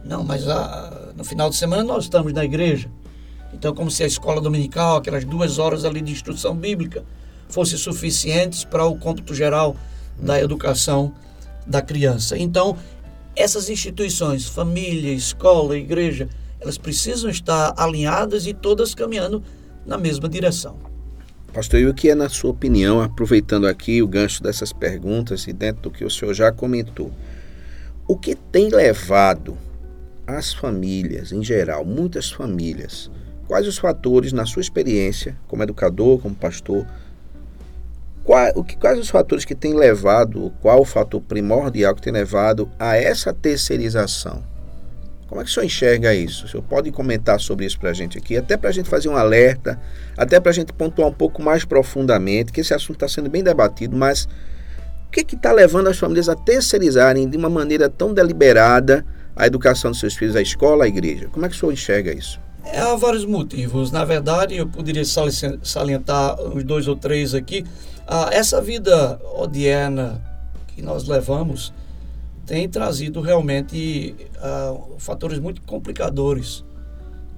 Não, 0.04 0.22
mas 0.22 0.46
a, 0.48 1.12
no 1.16 1.24
final 1.24 1.48
de 1.48 1.56
semana 1.56 1.82
nós 1.82 2.04
estamos 2.04 2.32
na 2.32 2.44
igreja. 2.44 2.90
Então, 3.52 3.74
como 3.74 3.90
se 3.90 4.02
a 4.02 4.06
escola 4.06 4.40
dominical, 4.40 4.96
aquelas 4.96 5.24
duas 5.24 5.58
horas 5.58 5.84
ali 5.84 6.00
de 6.00 6.12
instrução 6.12 6.54
bíblica, 6.54 7.04
fossem 7.48 7.78
suficientes 7.78 8.64
para 8.64 8.84
o 8.84 8.98
cômputo 8.98 9.34
geral 9.34 9.76
da 10.18 10.40
educação 10.40 11.14
da 11.66 11.80
criança. 11.80 12.36
Então, 12.36 12.76
essas 13.36 13.68
instituições, 13.68 14.46
família, 14.46 15.12
escola, 15.12 15.76
igreja, 15.76 16.28
elas 16.64 16.78
precisam 16.78 17.30
estar 17.30 17.74
alinhadas 17.76 18.46
e 18.46 18.54
todas 18.54 18.94
caminhando 18.94 19.42
na 19.84 19.98
mesma 19.98 20.28
direção. 20.28 20.78
Pastor, 21.52 21.78
e 21.78 21.86
o 21.86 21.94
que 21.94 22.10
é, 22.10 22.14
na 22.14 22.28
sua 22.28 22.50
opinião, 22.50 23.00
aproveitando 23.00 23.66
aqui 23.66 24.02
o 24.02 24.08
gancho 24.08 24.42
dessas 24.42 24.72
perguntas 24.72 25.46
e 25.46 25.52
dentro 25.52 25.82
do 25.82 25.90
que 25.90 26.04
o 26.04 26.10
senhor 26.10 26.32
já 26.34 26.50
comentou, 26.50 27.12
o 28.08 28.16
que 28.16 28.34
tem 28.34 28.70
levado 28.70 29.56
as 30.26 30.52
famílias, 30.54 31.32
em 31.32 31.44
geral, 31.44 31.84
muitas 31.84 32.32
famílias, 32.32 33.10
quais 33.46 33.68
os 33.68 33.78
fatores, 33.78 34.32
na 34.32 34.46
sua 34.46 34.62
experiência, 34.62 35.36
como 35.46 35.62
educador, 35.62 36.18
como 36.18 36.34
pastor, 36.34 36.86
quais, 38.24 38.54
o 38.56 38.64
que, 38.64 38.76
quais 38.76 38.98
os 38.98 39.10
fatores 39.10 39.44
que 39.44 39.54
têm 39.54 39.74
levado, 39.74 40.52
qual 40.60 40.80
o 40.80 40.84
fator 40.84 41.20
primordial 41.20 41.94
que 41.94 42.02
tem 42.02 42.12
levado 42.12 42.70
a 42.78 42.96
essa 42.96 43.34
terceirização? 43.34 44.53
Como 45.28 45.40
é 45.40 45.44
que 45.44 45.50
o 45.50 45.52
senhor 45.52 45.66
enxerga 45.66 46.14
isso? 46.14 46.44
O 46.44 46.48
senhor 46.48 46.62
pode 46.62 46.90
comentar 46.92 47.40
sobre 47.40 47.64
isso 47.64 47.78
para 47.78 47.90
a 47.90 47.92
gente 47.92 48.18
aqui, 48.18 48.36
até 48.36 48.56
para 48.56 48.68
a 48.68 48.72
gente 48.72 48.88
fazer 48.88 49.08
um 49.08 49.16
alerta, 49.16 49.80
até 50.16 50.38
para 50.38 50.50
a 50.50 50.54
gente 50.54 50.72
pontuar 50.72 51.08
um 51.08 51.12
pouco 51.12 51.42
mais 51.42 51.64
profundamente, 51.64 52.52
que 52.52 52.60
esse 52.60 52.74
assunto 52.74 52.96
está 52.96 53.08
sendo 53.08 53.30
bem 53.30 53.42
debatido, 53.42 53.96
mas 53.96 54.28
o 55.08 55.10
que 55.10 55.34
está 55.34 55.52
levando 55.52 55.88
as 55.88 55.98
famílias 55.98 56.28
a 56.28 56.34
terceirizarem 56.34 57.28
de 57.28 57.36
uma 57.36 57.48
maneira 57.48 57.88
tão 57.88 58.12
deliberada 58.12 59.04
a 59.34 59.46
educação 59.46 59.90
dos 59.90 60.00
seus 60.00 60.14
filhos, 60.14 60.36
a 60.36 60.42
escola, 60.42 60.84
a 60.84 60.88
igreja? 60.88 61.28
Como 61.32 61.44
é 61.46 61.48
que 61.48 61.54
o 61.54 61.58
senhor 61.58 61.72
enxerga 61.72 62.12
isso? 62.12 62.38
É, 62.64 62.80
há 62.80 62.94
vários 62.96 63.24
motivos. 63.24 63.90
Na 63.90 64.04
verdade, 64.04 64.56
eu 64.56 64.66
poderia 64.66 65.04
salientar 65.04 66.40
uns 66.40 66.64
dois 66.64 66.88
ou 66.88 66.96
três 66.96 67.34
aqui. 67.34 67.64
Ah, 68.06 68.28
essa 68.32 68.60
vida 68.60 69.20
odierna 69.34 70.20
que 70.74 70.82
nós 70.82 71.06
levamos 71.06 71.72
tem 72.46 72.68
trazido 72.68 73.20
realmente 73.20 74.14
ah, 74.38 74.76
fatores 74.98 75.38
muito 75.38 75.62
complicadores 75.62 76.64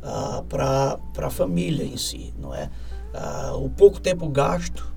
ah, 0.03 0.43
para 0.49 0.99
a 1.27 1.31
família 1.31 1.85
em 1.85 1.97
si, 1.97 2.33
não 2.39 2.55
é? 2.55 2.71
Ah, 3.15 3.55
o 3.57 3.69
pouco 3.69 4.01
tempo 4.01 4.29
gasto 4.29 4.93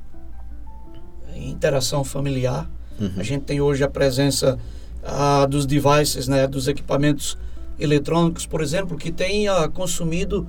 em 1.34 1.50
interação 1.50 2.04
familiar. 2.04 2.70
Uhum. 3.00 3.14
A 3.18 3.24
gente 3.24 3.44
tem 3.44 3.62
hoje 3.62 3.84
a 3.84 3.90
presença 3.90 4.60
ah, 5.04 5.46
dos 5.46 5.66
devices, 5.66 6.28
né, 6.28 6.46
dos 6.46 6.68
equipamentos 6.68 7.38
eletrônicos, 7.80 8.46
por 8.46 8.62
exemplo, 8.62 8.98
que 8.98 9.14
ah, 9.48 9.70
consumido 9.70 10.48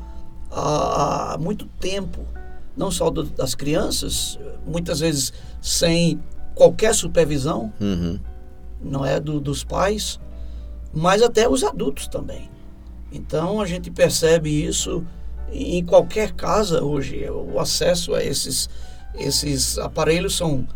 há 0.51 1.37
muito 1.41 1.67
tempo, 1.79 2.27
não 2.77 2.91
só 2.91 3.09
do, 3.09 3.23
das 3.23 3.55
crianças, 3.55 4.39
muitas 4.67 4.99
vezes 4.99 5.33
sem 5.63 6.21
qualquer 6.55 6.95
supervisão, 6.95 7.73
uhum. 7.81 8.19
Não 8.83 9.05
é 9.05 9.21
do, 9.21 9.41
dos 9.41 9.65
pais, 9.65 10.19
mas 10.93 11.23
até 11.23 11.49
os 11.49 11.63
adultos 11.63 12.09
também. 12.09 12.51
Então 13.13 13.61
a 13.61 13.67
gente 13.67 13.91
percebe 13.91 14.51
isso 14.51 15.05
em 15.53 15.85
qualquer 15.85 16.33
casa 16.33 16.83
hoje. 16.83 17.29
O 17.29 17.59
acesso 17.59 18.15
a 18.15 18.23
esses, 18.23 18.69
esses 19.15 19.79
aparelhos 19.79 20.37
são 20.37 20.67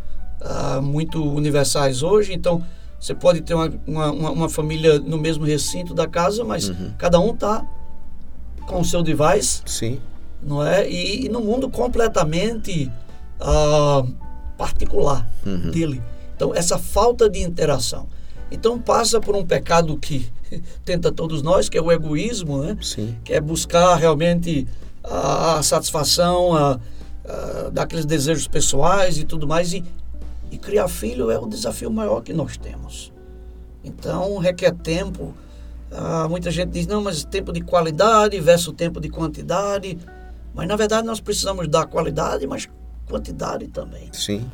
ah, 0.41 0.81
muito 0.81 1.23
universais 1.23 2.03
hoje, 2.03 2.33
então 2.33 2.65
você 2.99 3.15
pode 3.15 3.43
ter 3.43 3.55
uma, 3.55 3.71
uma, 3.87 4.11
uma, 4.11 4.49
família 4.49 4.99
no 4.99 5.19
mesmo 5.19 5.45
recinto 5.45 5.95
da 5.95 6.07
casa, 6.07 6.43
mas 6.43 6.69
uhum. 6.69 6.93
cada 6.97 7.21
um 7.21 7.33
está 7.33 7.65
com 8.67 8.81
o 8.81 8.85
seu 8.85 9.03
device. 9.03 9.63
Sim. 9.67 10.01
Não 10.43 10.63
é? 10.63 10.89
E, 10.89 11.27
e 11.27 11.29
no 11.29 11.41
mundo 11.41 11.69
completamente 11.71 12.91
ah, 13.41 14.05
particular 14.57 15.29
uhum. 15.45 15.71
dele. 15.71 16.03
Então, 16.35 16.55
essa 16.55 16.79
falta 16.79 17.29
de 17.29 17.41
interação. 17.41 18.09
Então, 18.51 18.79
passa 18.79 19.21
por 19.21 19.35
um 19.35 19.45
pecado 19.45 19.97
que 19.97 20.31
tenta 20.85 21.11
todos 21.11 21.43
nós, 21.43 21.69
que 21.69 21.79
é 21.79 21.83
o 21.83 21.91
egoísmo, 21.91 22.63
né? 22.63 22.77
Sim. 22.81 23.17
que 23.25 23.33
é 23.33 23.41
buscar 23.41 23.97
realmente 23.97 24.67
a, 25.03 25.59
a 25.59 25.63
satisfação 25.63 26.55
a, 26.55 26.81
a, 27.27 27.71
daqueles 27.71 28.05
desejos 28.05 28.47
pessoais 28.47 29.19
e 29.19 29.25
tudo 29.25 29.47
mais. 29.47 29.73
E, 29.73 29.85
e 30.51 30.59
criar 30.59 30.89
filho 30.89 31.31
é 31.31 31.39
o 31.39 31.47
desafio 31.47 31.91
maior 31.91 32.21
que 32.21 32.33
nós 32.33 32.57
temos. 32.57 33.13
Então, 33.83 34.39
requer 34.39 34.73
tempo. 34.73 35.35
Ah, 35.91 36.27
muita 36.29 36.51
gente 36.51 36.71
diz, 36.71 36.87
não, 36.87 37.03
mas 37.03 37.25
tempo 37.25 37.53
de 37.53 37.61
qualidade 37.61 38.39
versus 38.41 38.75
tempo 38.75 39.01
de 39.01 39.09
quantidade. 39.09 39.99
Mas, 40.55 40.67
na 40.67 40.77
verdade, 40.77 41.07
nós 41.07 41.21
precisamos 41.21 41.69
dar 41.69 41.87
qualidade, 41.87 42.47
mas 42.47 42.69
quantidade 43.09 43.69
também. 43.69 44.09
Sim. 44.13 44.49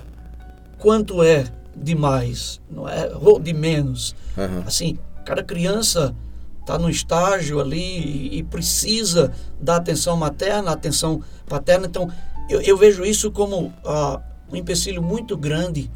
Quanto 0.79 1.23
é 1.23 1.45
demais, 1.77 2.61
não 2.71 2.89
é? 2.89 3.11
Ou 3.15 3.39
de 3.39 3.53
menos. 3.53 4.15
Uhum. 4.37 4.63
Assim, 4.67 4.99
cada 5.25 5.43
criança 5.43 6.15
está 6.61 6.79
no 6.79 6.91
estágio 6.91 7.61
ali 7.61 7.79
e, 7.79 8.39
e, 8.39 8.43
precisa 8.43 9.33
da 9.61 9.77
atenção 9.77 10.17
materna, 10.17 10.71
atenção 10.71 11.23
paterna. 11.47 11.87
Então, 11.87 12.11
eu, 12.49 12.61
eu 12.61 12.77
vejo 12.77 13.05
isso 13.05 13.31
como 13.31 13.73
ah, 13.85 14.21
um 14.53 14.57
empecilho 14.57 15.03
muito 15.03 15.37
grande 15.37 15.91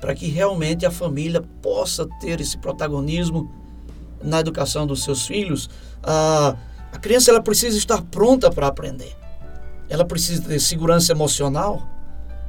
para 0.00 0.14
que 0.14 0.26
realmente 0.26 0.84
a 0.84 0.90
família 0.90 1.42
possa 1.62 2.06
ter 2.20 2.40
esse 2.40 2.58
protagonismo 2.58 3.50
na 4.22 4.40
educação 4.40 4.86
dos 4.86 5.04
seus 5.04 5.26
filhos. 5.26 5.70
Ah, 6.02 6.56
a 6.92 6.98
criança 6.98 7.30
ela 7.30 7.42
precisa 7.42 7.76
estar 7.76 8.02
pronta 8.02 8.50
para 8.50 8.66
aprender. 8.66 9.14
Ela 9.88 10.04
precisa 10.04 10.42
ter 10.42 10.60
segurança 10.60 11.12
emocional. 11.12 11.86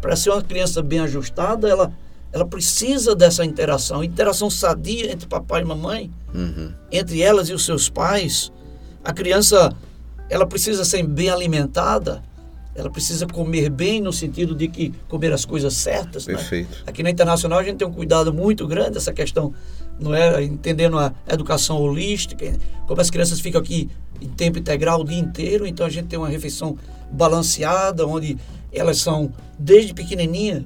Para 0.02 0.16
ser 0.16 0.30
uma 0.30 0.42
criança 0.42 0.82
bem 0.82 1.00
ajustada, 1.00 1.68
ela 1.68 1.92
ela 2.32 2.46
precisa 2.46 3.16
dessa 3.16 3.46
interação, 3.46 4.04
interação 4.04 4.50
sadia 4.50 5.12
entre 5.12 5.28
papai 5.28 5.62
e 5.62 5.66
mamãe, 5.66 6.12
uhum. 6.34 6.74
entre 6.92 7.22
elas 7.22 7.50
e 7.50 7.54
os 7.54 7.66
seus 7.66 7.90
pais. 7.90 8.52
A 9.04 9.14
criança, 9.14 9.74
ela 10.30 10.46
precisa 10.46 10.84
ser 10.84 11.04
bem 11.04 11.30
alimentada, 11.30 12.22
ela 12.76 12.92
precisa 12.92 13.26
comer 13.26 13.70
bem 13.70 14.02
no 14.02 14.14
sentido 14.14 14.54
de 14.54 14.68
que 14.68 14.94
comer 15.08 15.34
as 15.34 15.46
coisas 15.46 15.74
certas. 15.74 16.28
Né? 16.28 16.36
Perfeito. 16.36 16.70
Né? 16.70 16.84
Aqui 16.86 17.02
na 17.02 17.10
Internacional 17.10 17.60
a 17.60 17.64
gente 17.64 17.78
tem 17.78 17.88
um 17.88 17.94
cuidado 17.94 18.32
muito 18.32 18.68
grande 18.68 18.98
essa 18.98 19.14
questão, 19.14 19.54
não 20.00 20.14
é 20.14 20.44
entendendo 20.44 21.00
a 21.00 21.12
educação 21.28 21.78
holística, 21.78 22.54
como 22.86 23.02
as 23.02 23.10
crianças 23.10 23.40
ficam 23.40 23.60
aqui 23.60 23.90
em 24.22 24.28
tempo 24.30 24.60
integral 24.60 25.02
o 25.02 25.04
dia 25.04 25.18
inteiro, 25.18 25.66
então 25.66 25.86
a 25.86 25.90
gente 25.90 26.08
tem 26.08 26.20
uma 26.20 26.30
refeição 26.30 26.78
balanceada, 27.12 28.06
onde 28.06 28.38
elas 28.72 29.00
são 29.00 29.32
desde 29.58 29.94
pequenininha 29.94 30.66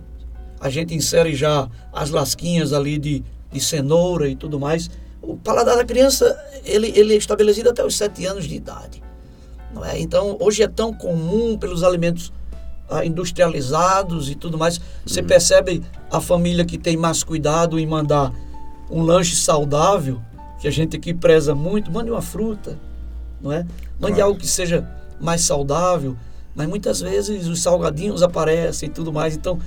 a 0.61 0.69
gente 0.69 0.93
insere 0.93 1.35
já 1.35 1.67
as 1.91 2.11
lasquinhas 2.11 2.71
ali 2.71 2.99
de, 2.99 3.23
de 3.51 3.59
cenoura 3.59 4.29
e 4.29 4.35
tudo 4.35 4.59
mais. 4.59 4.91
O 5.19 5.35
paladar 5.35 5.75
da 5.75 5.83
criança, 5.83 6.39
ele, 6.63 6.93
ele 6.95 7.15
é 7.15 7.17
estabelecido 7.17 7.69
até 7.69 7.83
os 7.83 7.97
sete 7.97 8.25
anos 8.27 8.47
de 8.47 8.55
idade. 8.55 9.01
Não 9.73 9.83
é? 9.83 9.99
Então, 9.99 10.37
hoje 10.39 10.61
é 10.61 10.67
tão 10.67 10.93
comum 10.93 11.57
pelos 11.57 11.83
alimentos 11.83 12.31
ah, 12.87 13.03
industrializados 13.03 14.29
e 14.29 14.35
tudo 14.35 14.57
mais. 14.57 14.79
Você 15.03 15.21
uhum. 15.21 15.27
percebe 15.27 15.81
a 16.11 16.21
família 16.21 16.63
que 16.63 16.77
tem 16.77 16.95
mais 16.95 17.23
cuidado 17.23 17.79
em 17.79 17.87
mandar 17.87 18.31
um 18.89 19.01
lanche 19.01 19.35
saudável, 19.35 20.21
que 20.59 20.67
a 20.67 20.71
gente 20.71 20.95
aqui 20.95 21.13
preza 21.13 21.55
muito, 21.55 21.89
mande 21.91 22.11
uma 22.11 22.21
fruta, 22.21 22.77
não 23.41 23.51
é? 23.51 23.65
Mande 23.99 24.15
claro. 24.15 24.25
algo 24.25 24.39
que 24.39 24.47
seja 24.47 24.87
mais 25.19 25.41
saudável, 25.41 26.15
mas 26.53 26.67
muitas 26.67 26.99
vezes 26.99 27.47
os 27.47 27.63
salgadinhos 27.63 28.21
aparecem 28.21 28.89
e 28.89 28.91
tudo 28.91 29.11
mais. 29.11 29.35
Então, 29.35 29.57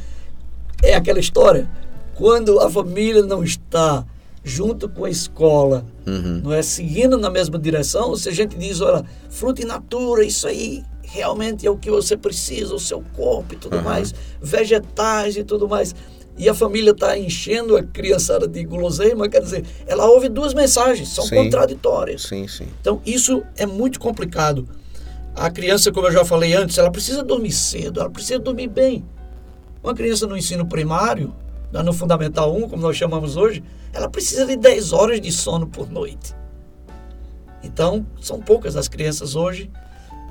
é 0.91 0.95
aquela 0.95 1.19
história. 1.19 1.71
Quando 2.15 2.61
a 2.61 2.71
família 2.71 3.23
não 3.23 3.43
está 3.43 4.05
junto 4.43 4.89
com 4.89 5.07
a 5.07 5.11
escola, 5.11 5.85
uhum. 6.07 6.43
não 6.45 6.53
é 6.53 6.63
seguindo 6.63 7.17
na 7.17 7.31
mesma 7.31 7.59
direção, 7.59 8.15
se 8.15 8.29
a 8.29 8.33
gente 8.33 8.57
diz, 8.57 8.81
olha, 8.81 9.05
fruta 9.31 9.63
in 9.63 9.65
natura, 9.65 10.25
isso 10.25 10.47
aí 10.47 10.85
realmente 11.03 11.67
é 11.67 11.71
o 11.71 11.77
que 11.77 11.91
você 11.91 12.17
precisa, 12.17 12.75
o 12.75 12.79
seu 12.79 13.03
corpo 13.15 13.55
e 13.55 13.57
tudo 13.57 13.77
uhum. 13.77 13.83
mais, 13.83 14.15
vegetais 14.41 15.37
e 15.37 15.45
tudo 15.45 15.69
mais. 15.69 15.95
E 16.37 16.49
a 16.49 16.55
família 16.55 16.91
está 16.91 17.17
enchendo 17.17 17.77
a 17.77 17.83
criançada 17.83 18.47
de 18.47 18.63
guloseima, 18.65 19.29
quer 19.29 19.41
dizer, 19.41 19.65
ela 19.87 20.05
ouve 20.07 20.29
duas 20.29 20.53
mensagens, 20.53 21.09
são 21.09 21.25
sim. 21.25 21.37
contraditórias. 21.37 22.23
Sim, 22.23 22.49
sim. 22.49 22.67
Então, 22.81 23.01
isso 23.07 23.43
é 23.57 23.65
muito 23.65 24.01
complicado. 24.01 24.69
A 25.35 25.51
criança, 25.51 25.93
como 25.93 26.09
eu 26.09 26.13
já 26.13 26.25
falei 26.25 26.55
antes, 26.55 26.77
ela 26.77 26.91
precisa 26.91 27.23
dormir 27.23 27.53
cedo, 27.53 28.01
ela 28.01 28.11
precisa 28.11 28.39
dormir 28.39 28.69
bem. 28.69 29.05
Uma 29.85 29.95
criança 29.95 30.27
no 30.27 30.35
ensino 30.35 30.65
primário, 30.65 31.35
no 31.71 31.93
Fundamental 31.93 32.57
1, 32.57 32.71
como 32.71 32.81
nós 32.81 32.97
chamamos 32.97 33.37
hoje, 33.37 33.63
ela 33.93 34.09
precisa 34.09 34.47
de 34.47 34.57
10 34.57 34.95
horas 34.95 35.21
de 35.21 35.31
sono 35.31 35.67
por 35.67 35.91
noite. 35.91 36.35
Então, 37.63 38.07
são 38.19 38.41
poucas 38.41 38.77
as 38.77 38.89
crianças 38.89 39.37
hoje, 39.37 39.71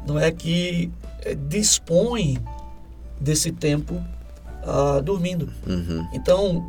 não 0.07 0.17
é 0.17 0.31
que 0.31 0.91
é, 1.21 1.35
dispõem 1.35 2.39
desse 3.21 3.51
tempo 3.51 3.93
uh, 4.63 4.99
dormindo. 5.03 5.47
Uhum. 5.67 6.07
Então, 6.11 6.67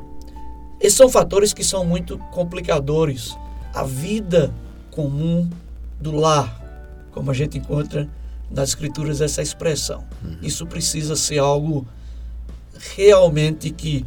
esses 0.79 0.97
são 0.97 1.09
fatores 1.09 1.55
que 1.55 1.65
são 1.65 1.87
muito 1.87 2.19
complicadores. 2.33 3.35
A 3.73 3.83
vida 3.83 4.53
comum 4.91 5.49
do 5.99 6.13
lar, 6.15 6.61
como 7.13 7.31
a 7.31 7.35
gente 7.35 7.57
encontra 7.57 8.09
nas 8.51 8.69
escrituras 8.69 9.23
essa 9.23 9.41
expressão. 9.41 10.05
Uhum. 10.23 10.37
Isso 10.43 10.67
precisa 10.67 11.17
ser 11.17 11.39
algo 11.39 11.87
realmente 12.95 13.71
que 13.71 14.05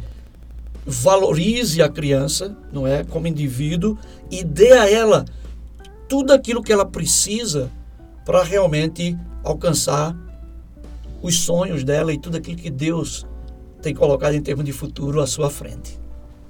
valorize 0.86 1.82
a 1.82 1.88
criança, 1.88 2.56
não 2.72 2.86
é, 2.86 3.04
como 3.04 3.26
indivíduo 3.26 3.98
e 4.30 4.42
dê 4.42 4.72
a 4.72 4.90
ela 4.90 5.24
tudo 6.08 6.32
aquilo 6.32 6.62
que 6.62 6.72
ela 6.72 6.86
precisa 6.86 7.70
para 8.24 8.42
realmente 8.42 9.16
alcançar 9.44 10.16
os 11.22 11.40
sonhos 11.40 11.84
dela 11.84 12.12
e 12.12 12.18
tudo 12.18 12.38
aquilo 12.38 12.56
que 12.56 12.70
Deus 12.70 13.26
tem 13.82 13.94
colocado 13.94 14.34
em 14.34 14.40
termos 14.40 14.64
de 14.64 14.72
futuro 14.72 15.20
à 15.20 15.26
sua 15.26 15.50
frente. 15.50 15.98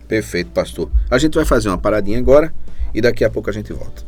Perfeito, 0.06 0.50
pastor. 0.50 0.90
A 1.10 1.18
gente 1.18 1.34
vai 1.34 1.44
fazer 1.44 1.68
uma 1.68 1.78
paradinha 1.78 2.18
agora 2.18 2.54
e 2.94 3.00
daqui 3.00 3.24
a 3.24 3.30
pouco 3.30 3.50
a 3.50 3.52
gente 3.52 3.72
volta. 3.72 4.07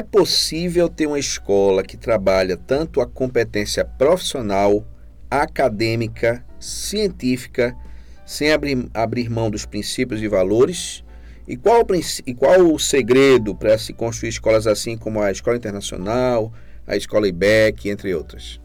É 0.00 0.02
possível 0.02 0.88
ter 0.88 1.06
uma 1.06 1.18
escola 1.18 1.82
que 1.82 1.94
trabalha 1.94 2.56
tanto 2.56 3.02
a 3.02 3.06
competência 3.06 3.84
profissional, 3.84 4.82
acadêmica, 5.30 6.42
científica, 6.58 7.76
sem 8.24 8.50
abrir, 8.50 8.88
abrir 8.94 9.28
mão 9.28 9.50
dos 9.50 9.66
princípios 9.66 10.22
e 10.22 10.26
valores? 10.26 11.04
E 11.46 11.54
qual, 11.54 11.86
e 12.26 12.34
qual 12.34 12.72
o 12.72 12.78
segredo 12.78 13.54
para 13.54 13.76
se 13.76 13.92
construir 13.92 14.30
escolas 14.30 14.66
assim 14.66 14.96
como 14.96 15.20
a 15.20 15.30
Escola 15.30 15.56
Internacional, 15.56 16.50
a 16.86 16.96
Escola 16.96 17.28
IBEC, 17.28 17.90
entre 17.90 18.14
outras? 18.14 18.58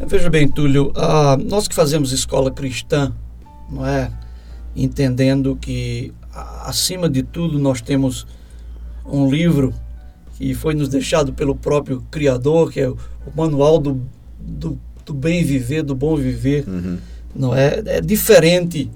Veja 0.00 0.30
bem, 0.30 0.48
Túlio, 0.48 0.90
uh, 0.96 1.36
nós 1.36 1.68
que 1.68 1.74
fazemos 1.74 2.12
escola 2.12 2.50
cristã, 2.50 3.14
não 3.68 3.86
é? 3.86 4.10
Entendendo 4.74 5.54
que 5.54 6.14
acima 6.64 7.10
de 7.10 7.22
tudo, 7.22 7.58
nós 7.58 7.82
temos 7.82 8.26
um 9.04 9.30
livro 9.30 9.74
que 10.36 10.54
foi 10.54 10.74
nos 10.74 10.88
deixado 10.88 11.32
pelo 11.32 11.54
próprio 11.54 12.02
Criador, 12.10 12.72
que 12.72 12.80
é 12.80 12.88
o, 12.88 12.96
Manual 13.34 13.78
do, 13.78 14.02
do, 14.38 14.78
do, 15.04 15.14
Bem 15.14 15.44
Viver, 15.44 15.82
do 15.82 15.94
Bom 15.94 16.16
Viver. 16.16 16.64
Uhum. 16.66 16.98
Não 17.34 17.54
é? 17.54 17.82
é 17.86 18.00
diferente 18.00 18.90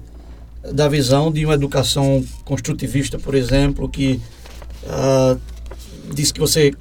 da 0.73 0.87
visão 0.87 1.31
de 1.31 1.45
uma 1.45 1.53
educação 1.53 2.23
construtivista, 2.43 3.17
por 3.17 3.33
exemplo, 3.35 3.87
que 3.87 4.19
uh, 4.83 5.39
diz 6.13 6.31
que 6.31 6.39
você 6.39 6.73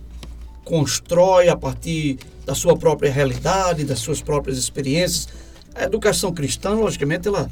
constrói 0.64 1.48
a 1.48 1.56
partir 1.56 2.18
da 2.44 2.54
sua 2.54 2.76
própria 2.76 3.10
realidade, 3.10 3.84
das 3.84 4.00
suas 4.00 4.20
próprias 4.20 4.58
experiências. 4.58 5.28
A 5.74 5.84
educação 5.84 6.32
cristã, 6.32 6.70
logicamente, 6.70 7.28
ela 7.28 7.48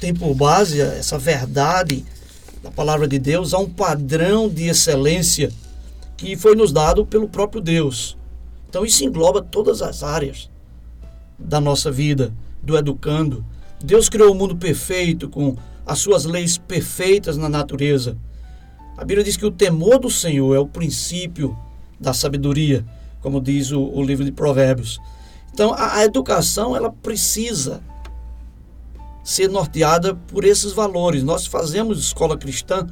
tem 0.00 0.14
por 0.14 0.34
base 0.34 0.80
essa 0.80 1.18
verdade 1.18 2.04
da 2.62 2.70
palavra 2.70 3.06
de 3.06 3.18
Deus, 3.18 3.54
há 3.54 3.58
um 3.58 3.68
padrão 3.68 4.48
de 4.48 4.68
excelência 4.68 5.50
que 6.16 6.36
foi 6.36 6.54
nos 6.56 6.72
dado 6.72 7.06
pelo 7.06 7.28
próprio 7.28 7.60
Deus. 7.60 8.16
Então 8.68 8.84
isso 8.84 9.04
engloba 9.04 9.40
todas 9.40 9.80
as 9.80 10.02
áreas 10.02 10.50
da 11.38 11.60
nossa 11.60 11.90
vida, 11.90 12.32
do 12.62 12.76
educando. 12.76 13.44
Deus 13.82 14.08
criou 14.08 14.32
o 14.32 14.34
mundo 14.34 14.56
perfeito 14.56 15.28
com 15.28 15.56
as 15.86 16.00
suas 16.00 16.24
leis 16.24 16.58
perfeitas 16.58 17.36
na 17.36 17.48
natureza. 17.48 18.16
A 18.96 19.04
Bíblia 19.04 19.24
diz 19.24 19.36
que 19.36 19.46
o 19.46 19.50
temor 19.50 19.98
do 20.00 20.10
Senhor 20.10 20.54
é 20.54 20.58
o 20.58 20.66
princípio 20.66 21.56
da 21.98 22.12
sabedoria, 22.12 22.84
como 23.22 23.40
diz 23.40 23.70
o, 23.70 23.80
o 23.80 24.02
livro 24.02 24.24
de 24.24 24.32
Provérbios. 24.32 24.98
Então 25.54 25.72
a, 25.72 25.98
a 25.98 26.04
educação 26.04 26.76
ela 26.76 26.90
precisa 26.90 27.80
ser 29.28 29.46
norteada 29.46 30.14
por 30.14 30.42
esses 30.42 30.72
valores. 30.72 31.22
Nós 31.22 31.44
fazemos 31.44 31.98
escola 31.98 32.38
cristã, 32.38 32.86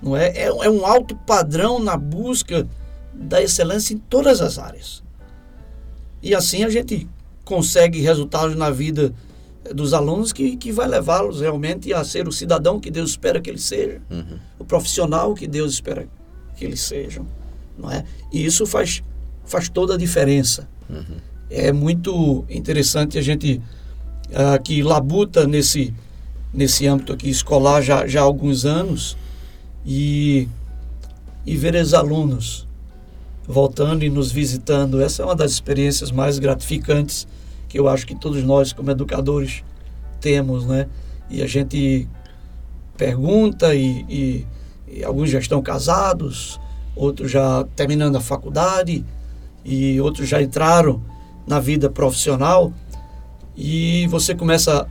não 0.00 0.16
é? 0.16 0.28
É, 0.28 0.44
é 0.44 0.70
um 0.70 0.86
alto 0.86 1.16
padrão 1.16 1.80
na 1.80 1.96
busca 1.96 2.64
da 3.12 3.42
excelência 3.42 3.92
em 3.92 3.98
todas 3.98 4.40
as 4.40 4.56
áreas. 4.56 5.02
E 6.22 6.32
assim 6.32 6.62
a 6.62 6.68
gente 6.68 7.08
consegue 7.44 8.00
resultados 8.00 8.54
na 8.54 8.70
vida 8.70 9.12
dos 9.74 9.92
alunos 9.92 10.32
que, 10.32 10.56
que 10.56 10.70
vai 10.70 10.86
levá-los 10.86 11.40
realmente 11.40 11.92
a 11.92 12.04
ser 12.04 12.28
o 12.28 12.32
cidadão 12.32 12.78
que 12.78 12.88
Deus 12.88 13.10
espera 13.10 13.40
que 13.40 13.50
eles 13.50 13.64
sejam, 13.64 14.00
uhum. 14.08 14.38
o 14.60 14.64
profissional 14.64 15.34
que 15.34 15.48
Deus 15.48 15.72
espera 15.72 16.06
que 16.56 16.64
eles 16.64 16.82
sejam, 16.82 17.26
não 17.76 17.90
é? 17.90 18.04
E 18.32 18.46
isso 18.46 18.64
faz, 18.64 19.02
faz 19.44 19.68
toda 19.68 19.94
a 19.94 19.98
diferença. 19.98 20.68
Uhum. 20.88 21.16
É 21.50 21.72
muito 21.72 22.44
interessante 22.48 23.18
a 23.18 23.22
gente 23.22 23.60
uh, 24.30 24.62
que 24.62 24.82
labuta 24.82 25.46
nesse, 25.46 25.94
nesse 26.52 26.86
âmbito 26.86 27.12
aqui 27.12 27.28
escolar 27.28 27.82
já, 27.82 28.06
já 28.06 28.20
há 28.20 28.24
alguns 28.24 28.64
anos 28.64 29.16
e, 29.84 30.48
e 31.44 31.56
ver 31.56 31.74
os 31.74 31.94
alunos 31.94 32.66
voltando 33.46 34.04
e 34.04 34.10
nos 34.10 34.32
visitando. 34.32 35.00
Essa 35.00 35.22
é 35.22 35.24
uma 35.24 35.36
das 35.36 35.52
experiências 35.52 36.10
mais 36.10 36.38
gratificantes 36.38 37.26
que 37.68 37.78
eu 37.78 37.88
acho 37.88 38.06
que 38.06 38.14
todos 38.14 38.42
nós, 38.42 38.72
como 38.72 38.90
educadores, 38.90 39.64
temos, 40.20 40.64
né? 40.64 40.86
E 41.28 41.42
a 41.42 41.46
gente 41.46 42.08
pergunta 42.96 43.74
e, 43.74 44.04
e, 44.08 44.46
e 44.88 45.04
alguns 45.04 45.30
já 45.30 45.38
estão 45.38 45.60
casados, 45.60 46.60
outros 46.94 47.30
já 47.30 47.64
terminando 47.74 48.16
a 48.16 48.20
faculdade 48.20 49.04
e 49.64 50.00
outros 50.00 50.28
já 50.28 50.40
entraram 50.40 51.02
na 51.46 51.58
vida 51.58 51.90
profissional 51.90 52.72
e 53.56 54.06
você 54.08 54.34
começa 54.34 54.88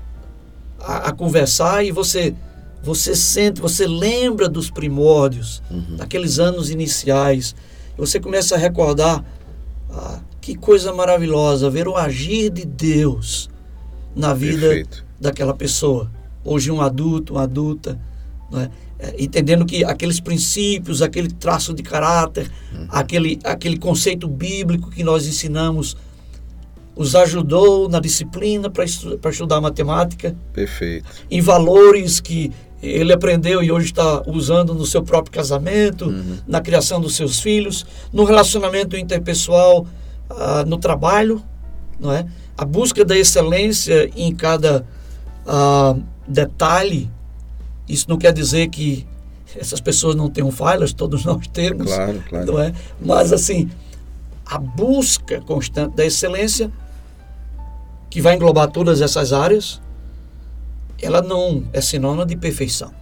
a, 0.80 1.10
a, 1.10 1.12
conversar 1.12 1.84
e 1.84 1.92
você 1.92 2.34
você 2.82 3.16
sente, 3.16 3.62
você 3.62 3.88
lembra 3.88 4.50
dos 4.50 4.70
primórdios, 4.70 5.64
uhum. 5.72 5.96
daqueles 5.96 6.38
anos 6.38 6.70
iniciais. 6.70 7.56
Você 7.98 8.20
começa 8.20 8.56
a 8.56 8.58
recordar 8.58 9.24
ah, 9.90 10.20
que 10.42 10.54
coisa 10.54 10.92
maravilhosa 10.92 11.70
ver 11.70 11.88
o 11.88 11.96
agir 11.96 12.50
de 12.50 12.66
Deus 12.66 13.50
na 14.14 14.34
vida 14.34 14.68
Perfeito. 14.68 15.06
daquela 15.18 15.54
pessoa. 15.54 16.12
Hoje 16.44 16.70
um 16.72 16.82
adulto, 16.82 17.36
uma 17.36 17.44
adulta, 17.44 17.98
é? 18.54 18.70
É, 19.00 19.16
entendendo 19.18 19.66
que 19.66 19.84
aqueles 19.84 20.22
princípios, 20.22 21.02
aquele 21.02 21.30
traço 21.30 21.74
de 21.74 21.84
caráter, 21.84 22.50
uhum. 22.74 22.88
aquele, 22.90 23.38
aquele 23.44 23.78
conceito 23.78 24.30
bíblico 24.30 24.90
que 24.90 25.04
nós 25.04 25.28
ensinamos 25.28 25.98
os 26.96 27.16
ajudou 27.16 27.90
na 27.90 28.00
disciplina 28.00 28.70
para 28.70 28.84
estu 28.84 29.20
estudar 29.30 29.60
matemática. 29.60 30.36
Perfeito. 30.54 31.06
Em 31.30 31.42
valores 31.42 32.20
que 32.20 32.52
ele 32.82 33.14
aprendeu 33.14 33.64
e 33.64 33.72
hoje 33.72 33.88
está 33.88 34.24
usando 34.28 34.74
no 34.74 34.86
seu 34.86 35.02
próprio 35.02 35.34
casamento, 35.34 36.06
uhum. 36.06 36.38
na 36.46 36.60
criação 36.60 37.00
dos 37.00 37.16
seus 37.16 37.40
filhos, 37.40 37.86
no 38.12 38.26
relacionamento 38.26 38.98
interpessoal, 38.98 39.88
uh, 40.30 40.68
no 40.68 40.78
trabalho, 40.78 41.42
não 42.00 42.12
é? 42.12 42.26
A 42.58 42.66
busca 42.66 43.06
da 43.06 43.18
excelência 43.18 44.12
em 44.16 44.36
cada 44.36 44.86
uh, 45.46 46.04
detalhe. 46.28 47.10
Isso 47.88 48.06
não 48.10 48.18
quer 48.18 48.34
dizer 48.34 48.68
que 48.68 49.08
essas 49.56 49.80
pessoas 49.80 50.16
não 50.16 50.30
tenham 50.30 50.52
falhas, 50.52 50.94
todos 50.94 51.24
nós 51.26 51.48
temos, 51.48 51.88
claro, 51.88 52.24
claro. 52.28 52.46
não 52.46 52.62
é? 52.62 52.74
Mas 53.00 53.32
assim, 53.32 53.70
a 54.54 54.60
busca 54.60 55.42
constante 55.42 55.96
da 55.96 56.06
excelência 56.06 56.72
que 58.08 58.22
vai 58.22 58.36
englobar 58.36 58.70
todas 58.70 59.02
essas 59.02 59.34
áreas, 59.34 59.82
ela 61.02 61.24
não 61.24 61.64
é 61.74 61.82
sinônimo 61.82 62.24
de 62.24 62.36
perfeição. 62.36 62.94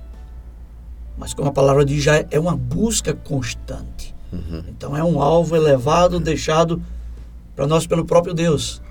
Mas 1.17 1.33
como 1.33 1.49
a 1.49 1.51
palavra 1.51 1.83
diz, 1.83 2.01
já 2.01 2.25
é 2.31 2.39
uma 2.39 2.55
busca 2.55 3.13
constante. 3.13 4.15
Uhum. 4.31 4.63
Então 4.69 4.95
é 4.95 5.03
um 5.03 5.21
alvo 5.21 5.53
elevado 5.57 6.15
uhum. 6.15 6.21
deixado 6.21 6.81
para 7.53 7.67
nós 7.67 7.85
pelo 7.85 8.05
próprio 8.05 8.33
Deus. 8.33 8.81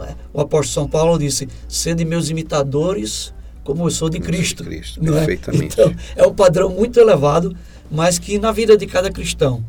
É? 0.00 0.16
O 0.32 0.40
apóstolo 0.40 0.74
São 0.74 0.88
Paulo 0.88 1.16
disse: 1.16 1.48
sede 1.68 2.04
meus 2.04 2.28
imitadores, 2.28 3.32
como 3.62 3.86
eu 3.86 3.90
sou 3.90 4.10
de 4.10 4.18
Cristo. 4.18 4.64
De 4.64 4.70
Cristo 4.70 5.00
perfeitamente. 5.00 5.80
É? 5.80 5.84
Então, 5.84 5.96
é 6.16 6.26
um 6.26 6.34
padrão 6.34 6.70
muito 6.70 6.98
elevado, 6.98 7.56
mas 7.88 8.18
que 8.18 8.36
na 8.36 8.50
vida 8.50 8.76
de 8.76 8.86
cada 8.86 9.12
cristão 9.12 9.64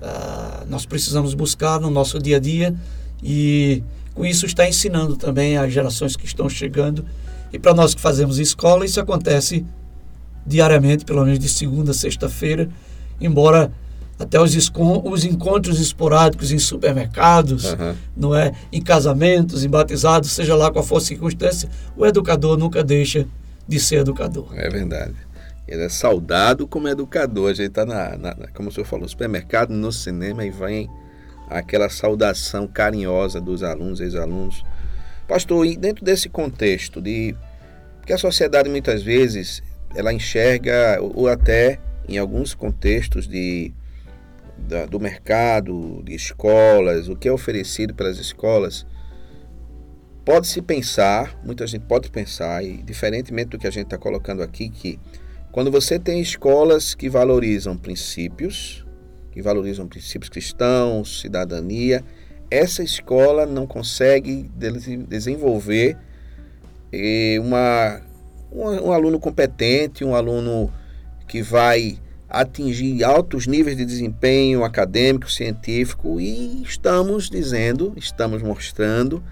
uh, 0.00 0.66
nós 0.68 0.86
precisamos 0.86 1.34
buscar 1.34 1.80
no 1.80 1.90
nosso 1.90 2.18
dia 2.18 2.36
a 2.36 2.40
dia 2.40 2.74
e 3.22 3.82
com 4.14 4.24
isso 4.24 4.46
está 4.46 4.68
ensinando 4.68 5.16
também 5.16 5.56
as 5.56 5.72
gerações 5.72 6.16
que 6.16 6.24
estão 6.24 6.48
chegando. 6.48 7.04
E 7.52 7.58
para 7.58 7.74
nós 7.74 7.94
que 7.94 8.00
fazemos 8.00 8.38
escola, 8.38 8.84
isso 8.84 9.00
acontece 9.00 9.64
diariamente, 10.46 11.04
pelo 11.04 11.24
menos 11.24 11.38
de 11.38 11.48
segunda 11.48 11.90
a 11.90 11.94
sexta-feira, 11.94 12.68
embora 13.20 13.70
até 14.18 14.40
os, 14.40 14.54
os 15.04 15.24
encontros 15.24 15.78
esporádicos 15.80 16.50
em 16.50 16.58
supermercados, 16.58 17.64
uhum. 17.64 17.94
não 18.16 18.34
é, 18.34 18.52
em 18.72 18.80
casamentos, 18.80 19.64
em 19.64 19.68
batizados, 19.68 20.30
seja 20.30 20.54
lá 20.54 20.70
qual 20.70 20.84
for 20.84 20.96
a 20.96 21.00
circunstância, 21.00 21.68
o 21.96 22.06
educador 22.06 22.56
nunca 22.56 22.82
deixa 22.82 23.26
de 23.68 23.78
ser 23.78 23.96
educador. 23.96 24.48
É 24.54 24.68
verdade. 24.70 25.14
Ele 25.66 25.82
é 25.82 25.88
saudado 25.88 26.66
como 26.66 26.88
educador. 26.88 27.50
A 27.50 27.54
gente 27.54 27.68
está, 27.68 27.84
na, 27.84 28.16
na, 28.16 28.34
como 28.54 28.68
o 28.68 28.72
senhor 28.72 28.86
falou, 28.86 29.02
no 29.02 29.08
supermercado, 29.08 29.70
no 29.70 29.92
cinema 29.92 30.44
e 30.44 30.50
vem 30.50 30.88
aquela 31.48 31.88
saudação 31.88 32.66
carinhosa 32.66 33.40
dos 33.40 33.62
alunos, 33.62 34.00
ex-alunos. 34.00 34.64
Pastor, 35.26 35.66
e 35.66 35.76
dentro 35.76 36.04
desse 36.04 36.28
contexto 36.28 37.00
de 37.00 37.34
que 38.04 38.12
a 38.12 38.18
sociedade 38.18 38.68
muitas 38.68 39.02
vezes 39.02 39.62
ela 39.94 40.12
enxerga 40.12 40.98
ou 41.00 41.28
até 41.28 41.80
em 42.08 42.18
alguns 42.18 42.54
contextos 42.54 43.26
de 43.26 43.72
da, 44.56 44.86
do 44.86 44.98
mercado, 44.98 46.02
de 46.04 46.14
escolas, 46.14 47.08
o 47.08 47.16
que 47.16 47.28
é 47.28 47.32
oferecido 47.32 47.94
pelas 47.94 48.18
escolas, 48.18 48.86
pode-se 50.24 50.62
pensar, 50.62 51.38
muita 51.44 51.66
gente 51.66 51.84
pode 51.84 52.10
pensar, 52.10 52.64
e 52.64 52.82
diferentemente 52.82 53.50
do 53.50 53.58
que 53.58 53.66
a 53.66 53.70
gente 53.70 53.84
está 53.84 53.98
colocando 53.98 54.42
aqui, 54.42 54.68
que 54.68 54.98
quando 55.56 55.70
você 55.70 55.98
tem 55.98 56.20
escolas 56.20 56.94
que 56.94 57.08
valorizam 57.08 57.78
princípios, 57.78 58.84
que 59.32 59.40
valorizam 59.40 59.88
princípios 59.88 60.28
cristãos, 60.28 61.22
cidadania, 61.22 62.04
essa 62.50 62.82
escola 62.82 63.46
não 63.46 63.66
consegue 63.66 64.50
desenvolver 65.08 65.96
eh, 66.92 67.38
uma, 67.40 68.02
um, 68.52 68.88
um 68.88 68.92
aluno 68.92 69.18
competente, 69.18 70.04
um 70.04 70.14
aluno 70.14 70.70
que 71.26 71.40
vai 71.40 71.98
atingir 72.28 73.02
altos 73.02 73.46
níveis 73.46 73.78
de 73.78 73.86
desempenho 73.86 74.62
acadêmico, 74.62 75.30
científico 75.30 76.20
e 76.20 76.62
estamos 76.64 77.30
dizendo, 77.30 77.94
estamos 77.96 78.42
mostrando 78.42 79.24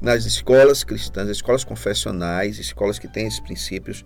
nas 0.00 0.24
escolas 0.24 0.84
cristãs, 0.84 1.28
escolas 1.28 1.64
confessionais, 1.64 2.60
escolas 2.60 3.00
que 3.00 3.08
têm 3.08 3.26
esses 3.26 3.40
princípios, 3.40 4.04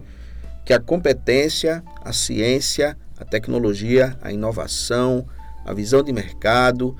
que 0.64 0.72
a 0.72 0.80
competência, 0.80 1.82
a 2.04 2.12
ciência, 2.12 2.96
a 3.18 3.24
tecnologia, 3.24 4.16
a 4.20 4.32
inovação, 4.32 5.26
a 5.64 5.72
visão 5.72 6.02
de 6.02 6.12
mercado, 6.12 6.96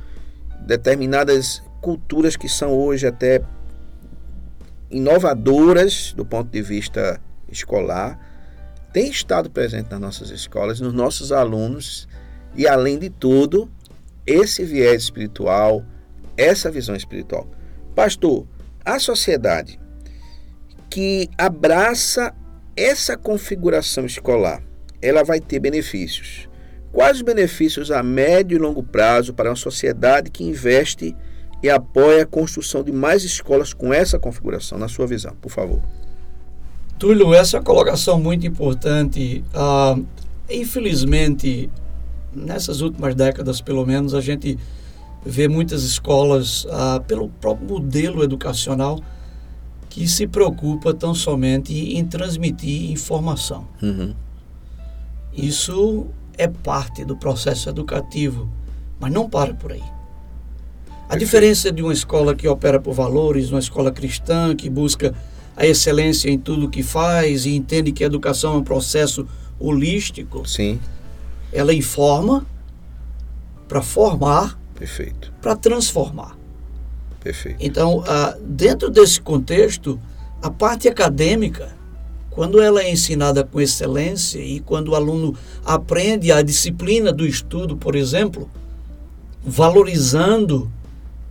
determinadas 0.60 1.62
culturas 1.80 2.36
que 2.36 2.48
são 2.48 2.72
hoje 2.72 3.06
até 3.06 3.42
inovadoras 4.90 6.12
do 6.12 6.24
ponto 6.24 6.50
de 6.50 6.62
vista 6.62 7.20
escolar, 7.48 8.18
tem 8.92 9.08
estado 9.08 9.50
presente 9.50 9.90
nas 9.90 10.00
nossas 10.00 10.30
escolas, 10.30 10.80
nos 10.80 10.92
nossos 10.92 11.32
alunos, 11.32 12.06
e 12.54 12.68
além 12.68 12.98
de 12.98 13.08
tudo, 13.08 13.70
esse 14.26 14.64
viés 14.64 15.04
espiritual, 15.04 15.84
essa 16.36 16.70
visão 16.70 16.94
espiritual. 16.94 17.48
Pastor, 17.94 18.46
a 18.84 18.98
sociedade 18.98 19.80
que 20.90 21.30
abraça 21.38 22.34
essa 22.76 23.16
configuração 23.16 24.06
escolar, 24.06 24.62
ela 25.00 25.22
vai 25.22 25.40
ter 25.40 25.58
benefícios. 25.58 26.48
Quais 26.92 27.16
os 27.16 27.22
benefícios 27.22 27.90
a 27.90 28.02
médio 28.02 28.56
e 28.56 28.58
longo 28.58 28.82
prazo 28.82 29.32
para 29.32 29.50
uma 29.50 29.56
sociedade 29.56 30.30
que 30.30 30.44
investe 30.44 31.16
e 31.62 31.70
apoia 31.70 32.22
a 32.22 32.26
construção 32.26 32.82
de 32.82 32.92
mais 32.92 33.24
escolas 33.24 33.72
com 33.72 33.92
essa 33.92 34.18
configuração, 34.18 34.78
na 34.78 34.88
sua 34.88 35.06
visão, 35.06 35.34
por 35.40 35.50
favor? 35.50 35.80
Túlio, 36.98 37.34
essa 37.34 37.56
é 37.56 37.60
uma 37.60 37.64
colocação 37.64 38.18
muito 38.20 38.46
importante. 38.46 39.42
Ah, 39.54 39.96
infelizmente, 40.50 41.70
nessas 42.32 42.80
últimas 42.80 43.14
décadas, 43.14 43.60
pelo 43.60 43.84
menos, 43.86 44.14
a 44.14 44.20
gente 44.20 44.58
vê 45.24 45.48
muitas 45.48 45.82
escolas, 45.82 46.66
ah, 46.70 47.02
pelo 47.06 47.28
próprio 47.28 47.68
modelo 47.68 48.22
educacional, 48.22 49.00
que 49.92 50.08
se 50.08 50.26
preocupa 50.26 50.94
tão 50.94 51.14
somente 51.14 51.74
em 51.74 52.02
transmitir 52.02 52.90
informação. 52.90 53.68
Uhum. 53.82 54.14
Isso 55.34 56.06
é 56.38 56.48
parte 56.48 57.04
do 57.04 57.14
processo 57.14 57.68
educativo, 57.68 58.48
mas 58.98 59.12
não 59.12 59.28
para 59.28 59.52
por 59.52 59.70
aí. 59.70 59.82
A 61.10 61.14
diferença 61.14 61.70
de 61.70 61.82
uma 61.82 61.92
escola 61.92 62.34
que 62.34 62.48
opera 62.48 62.80
por 62.80 62.94
valores, 62.94 63.50
uma 63.50 63.58
escola 63.58 63.92
cristã 63.92 64.56
que 64.56 64.70
busca 64.70 65.14
a 65.54 65.66
excelência 65.66 66.30
em 66.30 66.38
tudo 66.38 66.70
que 66.70 66.82
faz 66.82 67.44
e 67.44 67.54
entende 67.54 67.92
que 67.92 68.02
a 68.02 68.06
educação 68.06 68.54
é 68.54 68.56
um 68.56 68.64
processo 68.64 69.28
holístico. 69.60 70.48
Sim. 70.48 70.80
Ela 71.52 71.74
informa 71.74 72.46
para 73.68 73.82
formar, 73.82 74.58
perfeito, 74.74 75.30
para 75.42 75.54
transformar. 75.54 76.41
Perfeito. 77.22 77.58
Então, 77.60 78.02
dentro 78.40 78.90
desse 78.90 79.20
contexto, 79.20 79.98
a 80.42 80.50
parte 80.50 80.88
acadêmica, 80.88 81.74
quando 82.30 82.60
ela 82.60 82.82
é 82.82 82.90
ensinada 82.90 83.44
com 83.44 83.60
excelência 83.60 84.40
e 84.40 84.60
quando 84.60 84.88
o 84.88 84.94
aluno 84.94 85.36
aprende 85.64 86.32
a 86.32 86.42
disciplina 86.42 87.12
do 87.12 87.26
estudo, 87.26 87.76
por 87.76 87.94
exemplo, 87.94 88.50
valorizando 89.44 90.70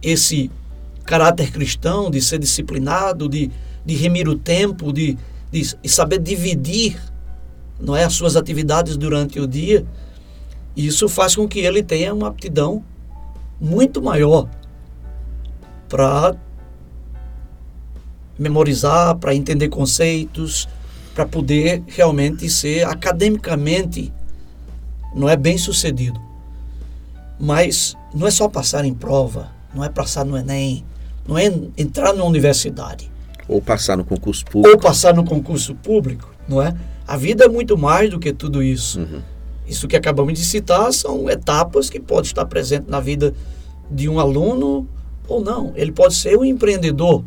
esse 0.02 0.50
caráter 1.04 1.52
cristão 1.52 2.10
de 2.10 2.22
ser 2.22 2.40
disciplinado, 2.40 3.28
de 3.28 3.52
de 3.86 3.96
remir 3.96 4.28
o 4.28 4.36
tempo, 4.36 4.94
de, 4.94 5.18
de, 5.52 5.76
de 5.82 5.90
saber 5.90 6.20
dividir 6.20 6.98
não 7.80 7.96
é, 7.96 8.04
as 8.04 8.14
suas 8.14 8.36
atividades 8.36 8.96
durante 8.96 9.40
o 9.40 9.48
dia. 9.48 9.86
Isso 10.76 11.10
faz 11.10 11.36
com 11.36 11.48
que 11.48 11.60
ele 11.60 11.82
tenha 11.82 12.14
uma 12.14 12.28
aptidão 12.28 12.84
muito 13.60 14.02
maior 14.02 14.48
para 15.92 16.34
memorizar, 18.40 19.18
para 19.18 19.36
entender 19.36 19.68
conceitos, 19.68 20.70
para 21.14 21.26
poder 21.26 21.84
realmente 21.86 22.50
ser 22.50 22.88
academicamente 22.88 24.12
não 25.14 25.28
é 25.28 25.36
bem 25.36 25.58
sucedido. 25.58 26.18
Mas 27.38 27.98
não 28.14 28.26
é 28.26 28.32
só 28.32 28.48
passar 28.48 28.86
em 28.86 28.94
prova, 28.94 29.52
não 29.76 29.84
é 29.84 29.90
passar 29.90 30.24
no 30.24 30.38
Enem, 30.38 30.86
não 31.28 31.38
é 31.38 31.48
entrar 31.78 32.14
na 32.14 32.24
universidade. 32.24 33.12
Ou 33.50 33.62
passar 33.62 33.98
no 33.98 34.06
concurso 34.06 34.46
público. 34.46 34.74
Ou 34.74 34.82
passar 34.82 35.14
no 35.14 35.26
concurso 35.26 35.76
público, 35.76 36.34
não 36.48 36.62
é? 36.62 36.74
A 37.06 37.18
vida 37.18 37.44
é 37.44 37.50
muito 37.50 37.78
mais 37.78 38.10
do 38.10 38.18
que 38.18 38.32
tudo 38.32 38.64
isso. 38.64 39.02
Uhum. 39.02 39.22
Isso 39.68 39.90
que 39.90 39.98
acabamos 39.98 40.40
de 40.40 40.46
citar 40.46 40.94
são 40.94 41.30
etapas 41.30 41.90
que 41.90 42.00
podem 42.00 42.30
estar 42.30 42.46
presentes 42.46 42.88
na 42.88 43.02
vida 43.02 43.34
de 43.90 44.08
um 44.08 44.20
aluno 44.20 44.88
ou 45.32 45.42
não. 45.42 45.74
Ele 45.76 45.92
pode 45.92 46.14
ser 46.14 46.38
um 46.38 46.46
empreendedor. 46.46 47.24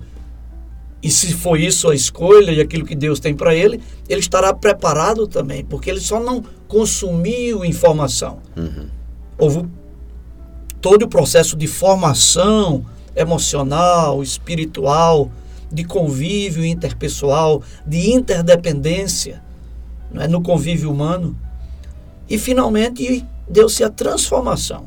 E 1.03 1.11
se 1.11 1.35
for 1.35 1.61
isso 1.61 1.91
a 1.91 1.95
escolha 1.95 2.51
e 2.51 2.61
aquilo 2.61 2.87
que 2.87 2.95
Deus 2.95 3.21
tem 3.21 3.35
para 3.35 3.55
ele, 3.55 3.81
ele 4.09 4.21
estará 4.21 4.55
preparado 4.55 5.27
também, 5.27 5.65
porque 5.65 5.91
ele 5.91 6.01
só 6.01 6.19
não 6.19 6.43
consumiu 6.67 7.65
informação. 7.65 8.39
Uhum. 8.57 8.87
Houve 9.37 9.67
todo 10.81 11.03
o 11.03 11.09
processo 11.09 11.57
de 11.57 11.67
formação 11.67 12.85
emocional, 13.15 14.23
espiritual, 14.23 15.31
de 15.71 15.85
convívio 15.85 16.65
interpessoal, 16.65 17.63
de 17.87 18.11
interdependência 18.11 19.43
é, 20.15 20.29
no 20.29 20.41
convívio 20.41 20.91
humano. 20.91 21.37
E 22.29 22.39
finalmente 22.39 23.25
deu-se 23.49 23.85
a 23.85 23.91
transformação 23.91 24.87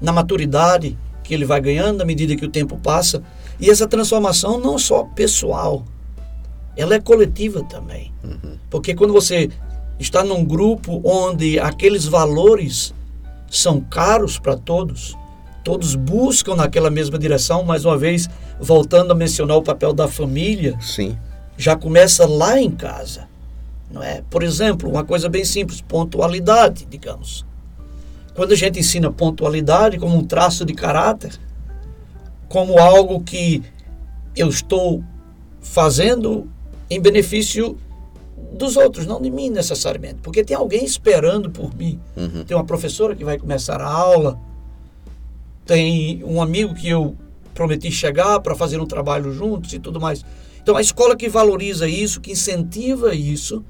na 0.00 0.12
maturidade 0.12 0.96
que 1.24 1.34
ele 1.34 1.44
vai 1.44 1.60
ganhando 1.60 2.02
à 2.02 2.04
medida 2.04 2.36
que 2.36 2.44
o 2.44 2.50
tempo 2.50 2.78
passa. 2.78 3.22
E 3.58 3.70
essa 3.70 3.88
transformação 3.88 4.60
não 4.60 4.78
só 4.78 5.02
pessoal, 5.02 5.84
ela 6.76 6.94
é 6.94 7.00
coletiva 7.00 7.64
também. 7.64 8.12
Uhum. 8.22 8.58
Porque 8.70 8.94
quando 8.94 9.12
você 9.12 9.50
está 9.98 10.22
num 10.22 10.44
grupo 10.44 11.00
onde 11.04 11.58
aqueles 11.58 12.04
valores 12.04 12.94
são 13.50 13.80
caros 13.80 14.38
para 14.38 14.56
todos, 14.56 15.16
todos 15.62 15.94
buscam 15.94 16.54
naquela 16.56 16.90
mesma 16.90 17.18
direção, 17.18 17.64
mais 17.64 17.84
uma 17.84 17.96
vez, 17.96 18.28
voltando 18.60 19.12
a 19.12 19.14
mencionar 19.14 19.56
o 19.56 19.62
papel 19.62 19.92
da 19.92 20.06
família. 20.06 20.76
Sim. 20.80 21.16
Já 21.56 21.76
começa 21.76 22.26
lá 22.26 22.60
em 22.60 22.70
casa. 22.70 23.28
Não 23.90 24.02
é? 24.02 24.22
Por 24.28 24.42
exemplo, 24.42 24.90
uma 24.90 25.04
coisa 25.04 25.28
bem 25.28 25.44
simples, 25.44 25.80
pontualidade, 25.80 26.84
digamos. 26.90 27.46
Quando 28.34 28.52
a 28.52 28.56
gente 28.56 28.78
ensina 28.78 29.12
pontualidade 29.12 29.98
como 29.98 30.16
um 30.16 30.24
traço 30.24 30.64
de 30.64 30.74
caráter, 30.74 31.38
como 32.48 32.78
algo 32.78 33.20
que 33.20 33.62
eu 34.36 34.48
estou 34.48 35.02
fazendo 35.60 36.50
em 36.90 37.00
benefício 37.00 37.76
dos 38.52 38.76
outros, 38.76 39.06
não 39.06 39.20
de 39.20 39.30
mim 39.30 39.50
necessariamente, 39.50 40.16
porque 40.22 40.44
tem 40.44 40.56
alguém 40.56 40.84
esperando 40.84 41.50
por 41.50 41.74
mim. 41.74 42.00
Uhum. 42.16 42.44
Tem 42.44 42.56
uma 42.56 42.64
professora 42.64 43.14
que 43.14 43.24
vai 43.24 43.38
começar 43.38 43.80
a 43.80 43.88
aula, 43.88 44.38
tem 45.64 46.22
um 46.24 46.42
amigo 46.42 46.74
que 46.74 46.88
eu 46.88 47.16
prometi 47.54 47.90
chegar 47.90 48.40
para 48.40 48.54
fazer 48.54 48.80
um 48.80 48.86
trabalho 48.86 49.32
juntos 49.32 49.72
e 49.72 49.78
tudo 49.78 50.00
mais. 50.00 50.24
Então, 50.62 50.76
a 50.76 50.80
escola 50.80 51.16
que 51.16 51.28
valoriza 51.28 51.88
isso, 51.88 52.20
que 52.20 52.32
incentiva 52.32 53.14
isso, 53.14 53.64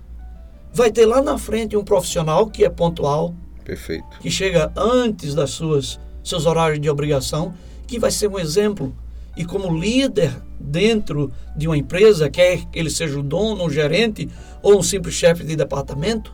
vai 0.73 0.91
ter 0.91 1.07
lá 1.07 1.23
na 1.23 1.39
frente 1.39 1.77
um 1.77 1.85
profissional 1.85 2.47
que 2.47 2.65
é 2.65 2.71
pontual, 2.71 3.35
Perfeito. 3.65 4.19
que 4.21 4.31
chega 4.31 4.73
antes 4.77 5.35
das 5.35 5.51
suas 5.51 5.99
seus 6.23 6.47
horários 6.47 6.81
de 6.81 6.89
obrigação, 6.89 7.55
que 7.87 7.99
vai 7.99 8.11
ser 8.11 8.29
um 8.29 8.39
exemplo. 8.39 8.95
E 9.37 9.45
como 9.45 9.77
líder 9.77 10.35
dentro 10.59 11.33
de 11.57 11.67
uma 11.67 11.77
empresa, 11.77 12.31
quer 12.31 12.63
ele 12.73 12.89
seja 12.89 13.19
o 13.19 13.23
dono, 13.23 13.65
o 13.65 13.71
gerente 13.71 14.29
ou 14.63 14.79
um 14.79 14.83
simples 14.83 15.15
chefe 15.15 15.45
de 15.45 15.57
departamento, 15.57 16.33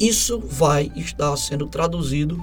isso 0.00 0.40
vai 0.40 0.90
estar 0.96 1.36
sendo 1.36 1.66
traduzido 1.66 2.42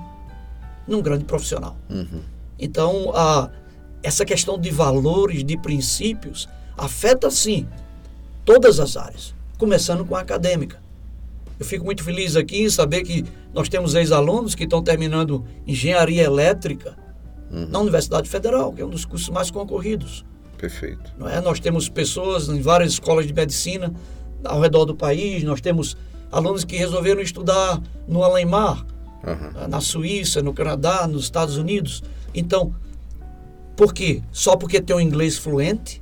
num 0.88 1.02
grande 1.02 1.26
profissional. 1.26 1.76
Uhum. 1.90 2.22
Então, 2.58 3.12
a, 3.14 3.50
essa 4.04 4.24
questão 4.24 4.60
de 4.60 4.70
valores, 4.70 5.44
de 5.44 5.58
princípios, 5.58 6.48
afeta 6.78 7.30
sim 7.30 7.68
todas 8.46 8.80
as 8.80 8.96
áreas, 8.96 9.34
começando 9.58 10.06
com 10.06 10.16
a 10.16 10.22
acadêmica. 10.22 10.80
Eu 11.60 11.66
fico 11.66 11.84
muito 11.84 12.04
feliz 12.04 12.36
aqui 12.36 12.64
em 12.64 12.70
saber 12.70 13.04
que 13.04 13.26
nós 13.54 13.70
temos 13.70 13.96
ex-alunos 13.96 14.56
que 14.56 14.64
estão 14.64 14.82
terminando 14.82 15.46
engenharia 15.68 16.24
elétrica 16.24 16.96
uhum. 17.52 17.68
na 17.68 17.80
Universidade 17.80 18.30
Federal, 18.30 18.72
que 18.72 18.82
é 18.82 18.86
um 18.86 18.90
dos 18.90 19.06
cursos 19.06 19.30
mais 19.30 19.52
concorridos. 19.52 20.26
Perfeito. 20.58 21.12
Não 21.18 21.28
é? 21.28 21.42
Nós 21.42 21.60
temos 21.60 21.90
pessoas 21.90 22.48
em 22.48 22.62
várias 22.62 22.94
escolas 22.94 23.26
de 23.26 23.34
medicina 23.34 23.94
ao 24.44 24.62
redor 24.62 24.86
do 24.86 24.96
país, 24.96 25.44
nós 25.44 25.62
temos 25.62 25.98
alunos 26.32 26.64
que 26.64 26.76
resolveram 26.76 27.22
estudar 27.22 27.82
no 28.08 28.24
Alemar, 28.24 28.86
uhum. 29.24 29.68
na 29.68 29.82
Suíça, 29.82 30.42
no 30.42 30.54
Canadá, 30.54 31.08
nos 31.08 31.24
Estados 31.24 31.58
Unidos. 31.58 32.04
Então, 32.34 32.74
por 33.76 33.94
quê? 33.94 34.22
Só 34.32 34.56
porque 34.56 34.80
tem 34.82 34.96
um 34.96 35.02
inglês 35.02 35.38
fluente? 35.38 36.02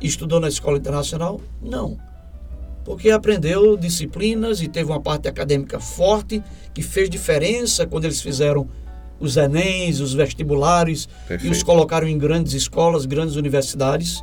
Estudou 0.00 0.40
na 0.40 0.48
escola 0.48 0.76
internacional? 0.76 1.40
Não. 1.62 1.98
Porque 2.86 3.10
aprendeu 3.10 3.76
disciplinas 3.76 4.62
e 4.62 4.68
teve 4.68 4.88
uma 4.88 5.00
parte 5.00 5.26
acadêmica 5.26 5.80
forte 5.80 6.40
que 6.72 6.82
fez 6.82 7.10
diferença 7.10 7.84
quando 7.84 8.04
eles 8.04 8.22
fizeram 8.22 8.68
os 9.18 9.36
Enems, 9.36 9.98
os 9.98 10.14
vestibulares 10.14 11.08
Perfeito. 11.26 11.46
e 11.46 11.50
os 11.50 11.64
colocaram 11.64 12.06
em 12.06 12.16
grandes 12.16 12.52
escolas, 12.52 13.04
grandes 13.04 13.34
universidades. 13.34 14.22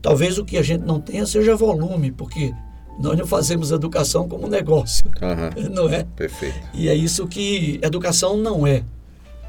Talvez 0.00 0.38
o 0.38 0.44
que 0.44 0.56
a 0.56 0.62
gente 0.62 0.84
não 0.84 1.00
tenha 1.00 1.26
seja 1.26 1.56
volume, 1.56 2.12
porque 2.12 2.54
nós 3.00 3.18
não 3.18 3.26
fazemos 3.26 3.72
educação 3.72 4.28
como 4.28 4.46
negócio, 4.46 5.04
uhum. 5.20 5.70
não 5.74 5.88
é? 5.88 6.04
Perfeito. 6.14 6.56
E 6.72 6.88
é 6.88 6.94
isso 6.94 7.26
que 7.26 7.80
educação 7.82 8.36
não 8.36 8.64
é. 8.64 8.84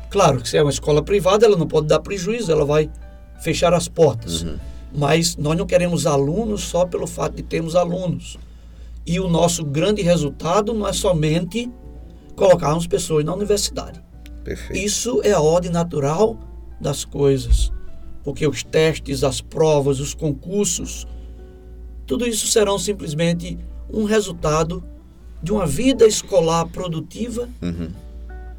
Claro 0.09 0.41
que 0.41 0.49
se 0.49 0.57
é 0.57 0.63
uma 0.63 0.71
escola 0.71 1.03
privada, 1.03 1.45
ela 1.45 1.55
não 1.55 1.67
pode 1.67 1.85
dar 1.85 1.99
prejuízo, 1.99 2.51
ela 2.51 2.65
vai 2.65 2.89
fechar 3.43 3.75
as 3.75 3.87
portas. 3.87 4.41
Uhum. 4.41 4.57
Mas 4.93 5.35
nós 5.37 5.57
não 5.57 5.65
queremos 5.65 6.05
alunos 6.05 6.63
só 6.63 6.85
pelo 6.85 7.07
fato 7.07 7.35
de 7.35 7.43
termos 7.43 7.75
alunos. 7.75 8.37
E 9.05 9.19
o 9.19 9.27
nosso 9.27 9.63
grande 9.63 10.01
resultado 10.01 10.73
não 10.73 10.87
é 10.87 10.93
somente 10.93 11.71
colocarmos 12.35 12.87
pessoas 12.87 13.23
na 13.23 13.33
universidade. 13.33 14.01
Perfeito. 14.43 14.83
Isso 14.83 15.21
é 15.23 15.31
a 15.31 15.39
ordem 15.39 15.71
natural 15.71 16.37
das 16.79 17.05
coisas. 17.05 17.71
Porque 18.23 18.45
os 18.45 18.63
testes, 18.63 19.23
as 19.23 19.41
provas, 19.41 19.99
os 19.99 20.13
concursos, 20.13 21.07
tudo 22.05 22.27
isso 22.27 22.47
serão 22.47 22.77
simplesmente 22.77 23.57
um 23.91 24.03
resultado 24.03 24.83
de 25.41 25.51
uma 25.51 25.65
vida 25.65 26.05
escolar 26.05 26.67
produtiva 26.67 27.49
uhum. 27.61 27.89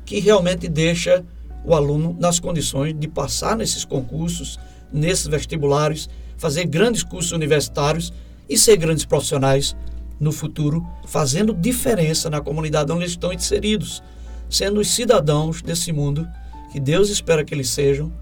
que 0.04 0.18
realmente 0.18 0.68
deixa 0.68 1.24
o 1.64 1.74
aluno 1.74 2.16
nas 2.18 2.40
condições 2.40 2.98
de 2.98 3.06
passar 3.06 3.56
nesses 3.56 3.84
concursos, 3.84 4.58
nesses 4.92 5.26
vestibulares, 5.26 6.08
fazer 6.42 6.64
grandes 6.64 7.04
cursos 7.04 7.30
universitários 7.30 8.12
e 8.48 8.58
ser 8.58 8.76
grandes 8.76 9.04
profissionais 9.04 9.76
no 10.18 10.32
futuro, 10.32 10.84
fazendo 11.06 11.54
diferença 11.54 12.28
na 12.28 12.40
comunidade 12.40 12.90
onde 12.90 13.02
eles 13.02 13.12
estão 13.12 13.32
inseridos, 13.32 14.02
sendo 14.50 14.80
os 14.80 14.90
cidadãos 14.90 15.62
desse 15.62 15.92
mundo 15.92 16.28
que 16.72 16.80
Deus 16.80 17.10
espera 17.10 17.44
que 17.44 17.54
eles 17.54 17.68
sejam, 17.68 18.12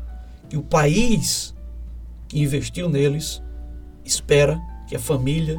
que 0.51 0.57
o 0.59 0.63
país 0.63 1.55
que 2.29 2.39
investiu 2.39 2.91
neles 2.91 3.43
espera 4.05 4.61
que 4.87 4.95
a 4.95 5.01
família, 5.01 5.59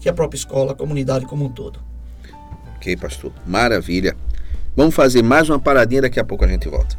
que 0.00 0.08
a 0.08 0.12
própria 0.12 0.38
escola, 0.38 0.72
a 0.72 0.74
comunidade 0.74 1.24
como 1.24 1.44
um 1.44 1.48
todo. 1.48 1.78
Ok, 2.76 2.96
pastor. 2.96 3.32
Maravilha. 3.46 4.16
Vamos 4.74 4.92
fazer 4.92 5.22
mais 5.22 5.48
uma 5.48 5.60
paradinha, 5.60 6.02
daqui 6.02 6.18
a 6.18 6.24
pouco 6.24 6.44
a 6.44 6.48
gente 6.48 6.68
volta. 6.68 6.98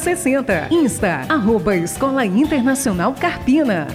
60. 0.01 0.69
Insta, 0.71 1.27
arroba 1.29 1.75
Escola 1.75 2.25
Internacional 2.25 3.13
Carpina. 3.13 3.85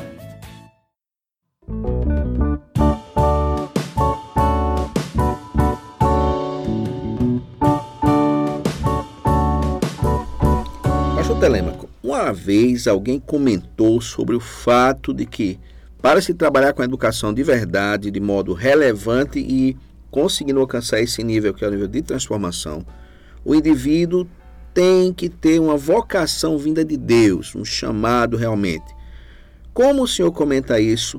Pastor 11.17 11.41
Telemaco, 11.41 11.89
uma 12.01 12.33
vez 12.33 12.87
alguém 12.87 13.19
comentou 13.19 14.01
sobre 14.01 14.37
o 14.37 14.41
fato 14.41 15.13
de 15.13 15.27
que 15.27 15.59
para 16.01 16.23
se 16.23 16.33
trabalhar 16.33 16.73
com 16.73 16.83
a 16.83 16.85
educação 16.85 17.35
de 17.35 17.43
verdade, 17.43 18.13
de 18.13 18.21
modo 18.21 18.53
relevante 18.53 19.41
e 19.41 19.77
conseguindo 20.09 20.61
alcançar 20.61 21.01
esse 21.01 21.25
nível 21.25 21.53
que 21.53 21.65
é 21.65 21.69
o 21.69 21.71
nível 21.73 21.89
de 21.89 22.01
transformação, 22.01 22.87
o 23.45 23.57
indivíduo 23.57 24.25
tem 24.77 25.11
que 25.11 25.31
ter 25.31 25.59
uma 25.59 25.75
vocação 25.75 26.59
vinda 26.59 26.85
de 26.85 26.99
Deus, 26.99 27.55
um 27.55 27.65
chamado 27.65 28.37
realmente. 28.37 28.95
Como 29.73 30.03
o 30.03 30.07
senhor 30.07 30.31
comenta 30.33 30.79
isso, 30.79 31.19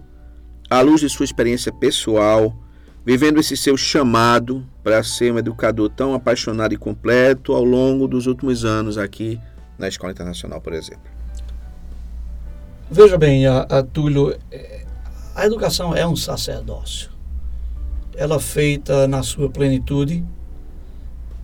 à 0.69 0.79
luz 0.81 1.01
de 1.01 1.09
sua 1.09 1.23
experiência 1.23 1.71
pessoal, 1.71 2.55
vivendo 3.03 3.39
esse 3.39 3.57
seu 3.57 3.75
chamado 3.75 4.63
para 4.83 5.01
ser 5.01 5.33
um 5.33 5.39
educador 5.39 5.89
tão 5.89 6.13
apaixonado 6.13 6.75
e 6.75 6.77
completo 6.77 7.53
ao 7.53 7.63
longo 7.63 8.07
dos 8.07 8.27
últimos 8.27 8.63
anos 8.63 8.95
aqui 8.95 9.41
na 9.75 9.87
Escola 9.87 10.11
Internacional, 10.11 10.61
por 10.61 10.73
exemplo? 10.73 11.09
Veja 12.91 13.17
bem, 13.17 13.47
a, 13.47 13.81
Túlio, 13.91 14.37
é, 14.51 14.85
a 15.33 15.47
educação 15.47 15.95
é 15.95 16.05
um 16.05 16.15
sacerdócio. 16.15 17.09
Ela 18.15 18.35
é 18.35 18.39
feita 18.39 19.07
na 19.07 19.23
sua 19.23 19.49
plenitude, 19.49 20.23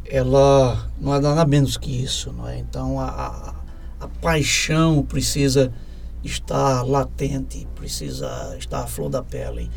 ela 0.06 0.90
não 1.00 1.16
é 1.16 1.20
nada 1.20 1.46
menos 1.46 1.78
que 1.78 2.04
isso, 2.04 2.32
não 2.34 2.48
é? 2.48 2.60
Então 2.60 3.00
a, 3.00 3.06
a, 3.06 3.56
a 4.06 4.08
paixão 4.22 5.04
precisa 5.04 5.72
estar 6.24 6.84
latente, 6.84 7.68
precisa 7.76 8.56
estar 8.58 8.84
à 8.84 8.88
flor 8.88 9.10
da 9.10 9.22
pele. 9.22 9.70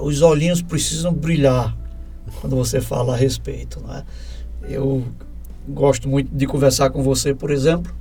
Os 0.00 0.22
olhinhos 0.22 0.62
precisam 0.62 1.12
brilhar 1.12 1.76
quando 2.40 2.56
você 2.56 2.80
fala 2.80 3.14
a 3.14 3.16
respeito. 3.16 3.80
Não 3.80 3.94
é? 3.94 4.04
Eu 4.62 5.04
gosto 5.68 6.08
muito 6.08 6.34
de 6.34 6.46
conversar 6.46 6.90
com 6.90 7.02
você, 7.02 7.34
por 7.34 7.50
exemplo, 7.50 7.94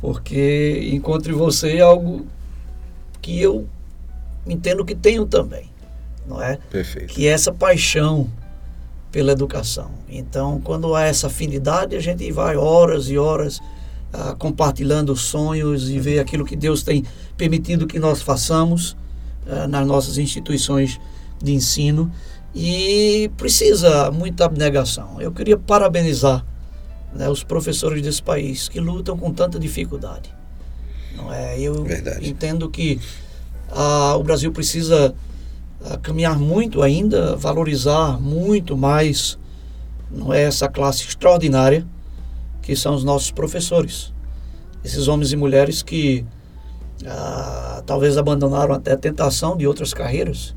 porque 0.00 0.90
encontro 0.92 1.32
em 1.32 1.36
você 1.36 1.80
algo 1.80 2.26
que 3.20 3.40
eu 3.40 3.66
entendo 4.46 4.84
que 4.84 4.94
tenho 4.94 5.26
também, 5.26 5.70
não 6.26 6.42
é? 6.42 6.58
Perfeito. 6.70 7.12
Que 7.12 7.26
é 7.26 7.30
essa 7.30 7.52
paixão 7.52 8.28
pela 9.10 9.32
educação. 9.32 9.90
Então, 10.08 10.60
quando 10.62 10.94
há 10.94 11.04
essa 11.04 11.28
afinidade, 11.28 11.96
a 11.96 12.00
gente 12.00 12.30
vai 12.30 12.56
horas 12.56 13.08
e 13.08 13.18
horas 13.18 13.60
ah, 14.12 14.34
compartilhando 14.38 15.14
sonhos 15.16 15.90
e 15.90 15.98
ver 15.98 16.18
aquilo 16.18 16.44
que 16.44 16.56
Deus 16.56 16.82
tem 16.82 17.04
permitido 17.36 17.86
que 17.86 17.98
nós 17.98 18.22
façamos 18.22 18.96
ah, 19.46 19.66
nas 19.66 19.86
nossas 19.86 20.18
instituições 20.18 21.00
de 21.42 21.52
ensino 21.52 22.10
e 22.54 23.30
precisa 23.36 24.10
muita 24.10 24.44
abnegação. 24.44 25.20
Eu 25.20 25.32
queria 25.32 25.56
parabenizar 25.56 26.44
né, 27.14 27.28
os 27.28 27.42
professores 27.42 28.02
desse 28.02 28.22
país 28.22 28.68
que 28.68 28.80
lutam 28.80 29.16
com 29.16 29.32
tanta 29.32 29.58
dificuldade. 29.58 30.34
Não 31.16 31.32
é? 31.32 31.58
Eu 31.58 31.84
Verdade. 31.84 32.28
entendo 32.28 32.68
que 32.70 33.00
ah, 33.70 34.16
o 34.16 34.22
Brasil 34.22 34.52
precisa 34.52 35.14
caminhar 36.02 36.38
muito 36.38 36.82
ainda, 36.82 37.36
valorizar 37.36 38.20
muito 38.20 38.76
mais 38.76 39.38
não 40.10 40.32
é 40.32 40.42
essa 40.42 40.68
classe 40.68 41.06
extraordinária 41.06 41.86
que 42.62 42.74
são 42.74 42.94
os 42.94 43.04
nossos 43.04 43.30
professores. 43.30 44.12
Esses 44.84 45.08
homens 45.08 45.32
e 45.32 45.36
mulheres 45.36 45.82
que 45.82 46.24
ah, 47.06 47.82
talvez 47.86 48.16
abandonaram 48.16 48.74
até 48.74 48.92
a 48.92 48.96
tentação 48.96 49.56
de 49.56 49.66
outras 49.66 49.92
carreiras 49.92 50.54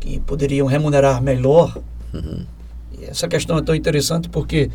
que 0.00 0.20
poderiam 0.20 0.66
remunerar 0.66 1.22
melhor. 1.22 1.78
Uhum. 2.12 2.44
E 2.98 3.04
essa 3.04 3.26
questão 3.26 3.58
é 3.58 3.62
tão 3.62 3.74
interessante 3.74 4.28
porque, 4.28 4.70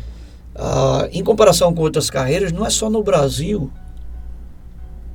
ah, 0.54 1.08
em 1.12 1.22
comparação 1.22 1.72
com 1.74 1.82
outras 1.82 2.10
carreiras, 2.10 2.52
não 2.52 2.66
é 2.66 2.70
só 2.70 2.90
no 2.90 3.02
Brasil 3.02 3.70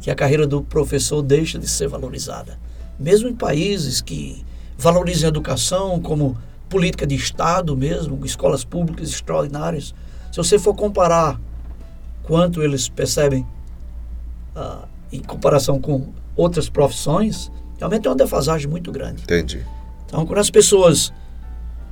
que 0.02 0.10
a 0.10 0.16
carreira 0.16 0.48
do 0.48 0.62
professor 0.62 1.22
deixa 1.22 1.60
de 1.60 1.68
ser 1.68 1.88
valorizada. 1.88 2.58
Mesmo 3.00 3.30
em 3.30 3.36
países 3.36 4.02
que 4.02 4.44
valorizam 4.78 5.28
a 5.28 5.30
educação 5.30 6.00
como 6.00 6.38
política 6.70 7.06
de 7.06 7.16
Estado 7.16 7.76
mesmo, 7.76 8.26
escolas 8.26 8.64
públicas 8.64 9.10
extraordinárias, 9.10 9.94
se 10.32 10.38
você 10.38 10.60
for 10.60 10.76
comparar 10.76 11.40
quanto 12.24 12.62
eles 12.62 12.90
percebem 12.90 13.46
ah, 14.56 14.86
em 15.12 15.20
comparação 15.20 15.80
com 15.80 16.10
outras 16.36 16.70
profissões, 16.70 17.52
realmente 17.78 18.08
é 18.08 18.10
uma 18.10 18.18
defasagem 18.18 18.68
muito 18.70 18.92
grande. 18.92 19.24
Entendi. 19.24 19.66
Então, 20.06 20.26
quando 20.26 20.40
as 20.40 20.50
pessoas 20.50 21.14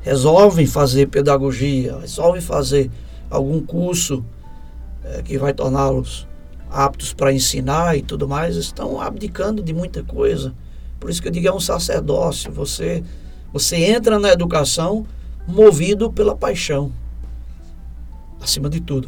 resolvem 0.02 0.68
fazer 0.68 1.08
pedagogia, 1.08 1.98
resolvem 2.00 2.42
fazer 2.42 2.92
algum 3.30 3.62
curso 3.62 4.24
é, 5.04 5.22
que 5.22 5.38
vai 5.38 5.54
torná-los 5.54 6.28
aptos 6.70 7.14
para 7.14 7.34
ensinar 7.34 7.98
e 7.98 8.02
tudo 8.02 8.28
mais, 8.28 8.56
estão 8.56 9.02
abdicando 9.02 9.64
de 9.64 9.74
muita 9.74 10.04
coisa. 10.04 10.54
Por 11.06 11.12
isso 11.12 11.22
que 11.22 11.28
eu 11.28 11.32
digo 11.32 11.48
é 11.48 11.54
um 11.54 11.60
sacerdócio. 11.60 12.52
Você, 12.54 13.04
você 13.54 13.76
entra 13.76 14.18
na 14.18 14.32
educação 14.32 15.06
movido 15.48 16.12
pela 16.12 16.36
paixão, 16.36 16.92
acima 18.42 18.72
de 18.72 18.80
tudo. 18.80 19.08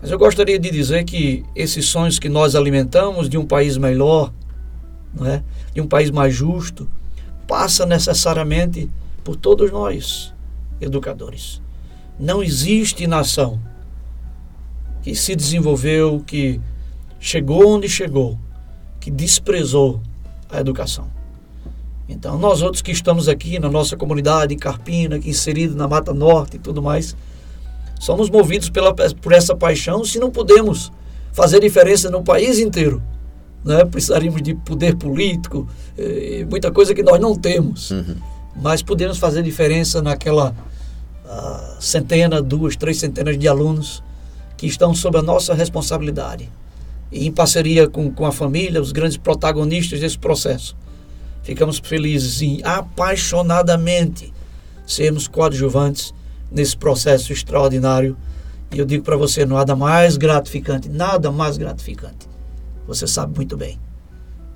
Mas 0.00 0.12
eu 0.12 0.16
gostaria 0.16 0.56
de 0.60 0.70
dizer 0.70 1.02
que 1.02 1.44
esses 1.56 1.86
sonhos 1.86 2.20
que 2.20 2.28
nós 2.28 2.54
alimentamos 2.54 3.28
de 3.28 3.36
um 3.36 3.44
país 3.44 3.76
melhor, 3.76 4.32
não 5.12 5.26
é? 5.26 5.42
de 5.74 5.80
um 5.80 5.88
país 5.88 6.08
mais 6.12 6.32
justo, 6.32 6.88
passa 7.48 7.84
necessariamente 7.84 8.88
por 9.24 9.34
todos 9.34 9.72
nós, 9.72 10.32
educadores. 10.80 11.60
Não 12.16 12.44
existe 12.44 13.08
nação 13.08 13.60
que 15.02 15.16
se 15.16 15.34
desenvolveu, 15.34 16.22
que 16.24 16.60
chegou 17.18 17.74
onde 17.74 17.88
chegou, 17.88 18.38
que 19.00 19.10
desprezou 19.10 20.00
a 20.50 20.60
educação. 20.60 21.08
Então, 22.08 22.38
nós 22.38 22.62
outros 22.62 22.82
que 22.82 22.92
estamos 22.92 23.28
aqui 23.28 23.58
na 23.58 23.68
nossa 23.68 23.96
comunidade, 23.96 24.54
em 24.54 24.58
Carpina, 24.58 25.16
aqui 25.16 25.30
inserido 25.30 25.74
na 25.74 25.88
Mata 25.88 26.14
Norte 26.14 26.56
e 26.56 26.58
tudo 26.58 26.80
mais, 26.80 27.16
somos 27.98 28.30
movidos 28.30 28.70
pela, 28.70 28.94
por 28.94 29.32
essa 29.32 29.56
paixão 29.56 30.04
se 30.04 30.18
não 30.18 30.30
podemos 30.30 30.92
fazer 31.32 31.60
diferença 31.60 32.10
no 32.10 32.22
país 32.22 32.58
inteiro 32.58 33.02
né? 33.66 33.84
precisaríamos 33.84 34.40
de 34.40 34.54
poder 34.54 34.94
político, 34.96 35.66
eh, 35.98 36.46
muita 36.48 36.70
coisa 36.70 36.94
que 36.94 37.02
nós 37.02 37.20
não 37.20 37.34
temos. 37.34 37.90
Uhum. 37.90 38.16
Mas 38.62 38.80
podemos 38.80 39.18
fazer 39.18 39.42
diferença 39.42 40.00
naquela 40.00 40.54
uh, 41.24 41.82
centena, 41.82 42.40
duas, 42.40 42.74
três 42.76 42.98
centenas 42.98 43.36
de 43.36 43.46
alunos 43.46 44.02
que 44.56 44.66
estão 44.66 44.94
sob 44.94 45.18
a 45.18 45.22
nossa 45.22 45.52
responsabilidade. 45.52 46.48
E 47.10 47.26
em 47.26 47.32
parceria 47.32 47.88
com, 47.88 48.10
com 48.10 48.26
a 48.26 48.32
família, 48.32 48.80
os 48.80 48.92
grandes 48.92 49.16
protagonistas 49.16 50.00
desse 50.00 50.18
processo. 50.18 50.76
Ficamos 51.42 51.78
felizes 51.78 52.42
em 52.42 52.60
apaixonadamente 52.64 54.32
sermos 54.86 55.28
coadjuvantes 55.28 56.12
nesse 56.50 56.76
processo 56.76 57.32
extraordinário. 57.32 58.16
E 58.72 58.78
eu 58.78 58.84
digo 58.84 59.04
para 59.04 59.16
você, 59.16 59.46
nada 59.46 59.76
mais 59.76 60.16
gratificante, 60.16 60.88
nada 60.88 61.30
mais 61.30 61.56
gratificante 61.56 62.26
você 62.86 63.06
sabe 63.06 63.34
muito 63.34 63.56
bem. 63.56 63.78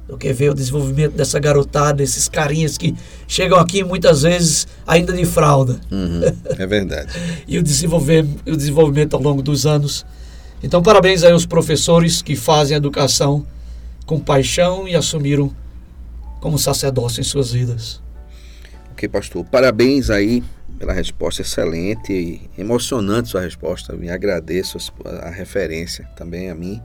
Do 0.08 0.16
que 0.16 0.32
ver 0.32 0.50
o 0.50 0.54
desenvolvimento 0.54 1.12
dessa 1.12 1.38
garotada, 1.38 2.02
esses 2.02 2.28
carinhas 2.28 2.76
que 2.76 2.96
chegam 3.28 3.58
aqui 3.58 3.84
muitas 3.84 4.22
vezes 4.22 4.66
ainda 4.86 5.12
de 5.12 5.24
fralda. 5.24 5.80
Uhum, 5.90 6.22
é 6.58 6.66
verdade. 6.66 7.12
e 7.46 7.58
o 7.58 7.62
desenvolvimento, 7.62 8.40
o 8.46 8.56
desenvolvimento 8.56 9.14
ao 9.14 9.22
longo 9.22 9.42
dos 9.42 9.66
anos. 9.66 10.04
Então, 10.62 10.82
parabéns 10.82 11.22
aí 11.22 11.32
aos 11.32 11.46
professores 11.46 12.20
que 12.20 12.36
fazem 12.36 12.74
a 12.74 12.78
educação 12.78 13.46
com 14.04 14.20
paixão 14.20 14.86
e 14.86 14.94
assumiram 14.94 15.54
como 16.40 16.58
sacerdócio 16.58 17.20
em 17.20 17.24
suas 17.24 17.52
vidas. 17.52 18.02
Ok, 18.92 19.08
pastor. 19.08 19.44
Parabéns 19.44 20.10
aí 20.10 20.42
pela 20.78 20.92
resposta 20.92 21.42
excelente 21.42 22.12
e 22.12 22.50
emocionante 22.58 23.28
sua 23.28 23.42
resposta. 23.42 23.94
Me 23.94 24.10
agradeço 24.10 24.78
a 25.22 25.30
referência 25.30 26.08
também 26.16 26.50
a 26.50 26.54
mim. 26.54 26.80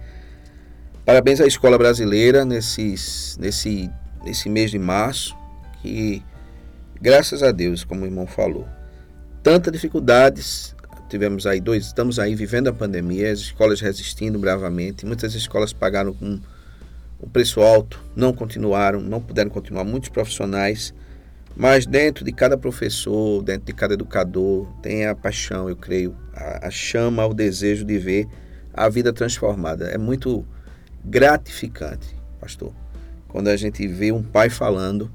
Parabéns 1.06 1.40
à 1.40 1.48
Escola 1.48 1.78
Brasileira 1.78 2.44
nesses, 2.44 3.38
nesse, 3.40 3.90
nesse 4.24 4.50
mês 4.50 4.72
de 4.72 4.80
março, 4.80 5.36
que, 5.82 6.22
graças 7.02 7.42
a 7.42 7.52
Deus, 7.52 7.84
como 7.84 8.04
o 8.04 8.06
irmão 8.06 8.28
falou, 8.28 8.68
tantas 9.42 9.72
dificuldades, 9.72 10.75
tivemos 11.16 11.48
aí 11.48 11.62
dois, 11.62 11.86
estamos 11.86 12.20
aí 12.20 12.36
vivendo 12.36 12.68
a 12.68 12.74
pandemia, 12.74 13.32
as 13.32 13.40
escolas 13.40 13.80
resistindo 13.80 14.38
bravamente, 14.38 15.06
muitas 15.06 15.34
escolas 15.34 15.72
pagaram 15.72 16.14
um 16.20 16.40
preço 17.32 17.62
alto, 17.62 18.04
não 18.16 18.34
continuaram, 18.34 19.00
não 19.00 19.22
puderam 19.22 19.50
continuar, 19.50 19.84
muitos 19.84 20.10
profissionais, 20.10 20.94
mas 21.56 21.86
dentro 21.86 22.26
de 22.26 22.34
cada 22.34 22.58
professor, 22.58 23.42
dentro 23.42 23.66
de 23.66 23.74
cada 23.74 23.94
educador, 23.94 24.68
tem 24.82 25.06
a 25.06 25.16
paixão, 25.16 25.70
eu 25.70 25.76
creio, 25.76 26.16
a, 26.34 26.68
a 26.68 26.70
chama, 26.70 27.26
o 27.26 27.34
desejo 27.34 27.86
de 27.86 27.98
ver 27.98 28.28
a 28.74 28.90
vida 28.90 29.14
transformada. 29.14 29.86
É 29.86 29.98
muito 29.98 30.46
gratificante, 31.04 32.14
pastor, 32.42 32.74
quando 33.30 33.48
a 33.48 33.56
gente 33.56 33.88
vê 33.88 34.12
um 34.12 34.22
pai 34.22 34.50
falando 34.50 35.10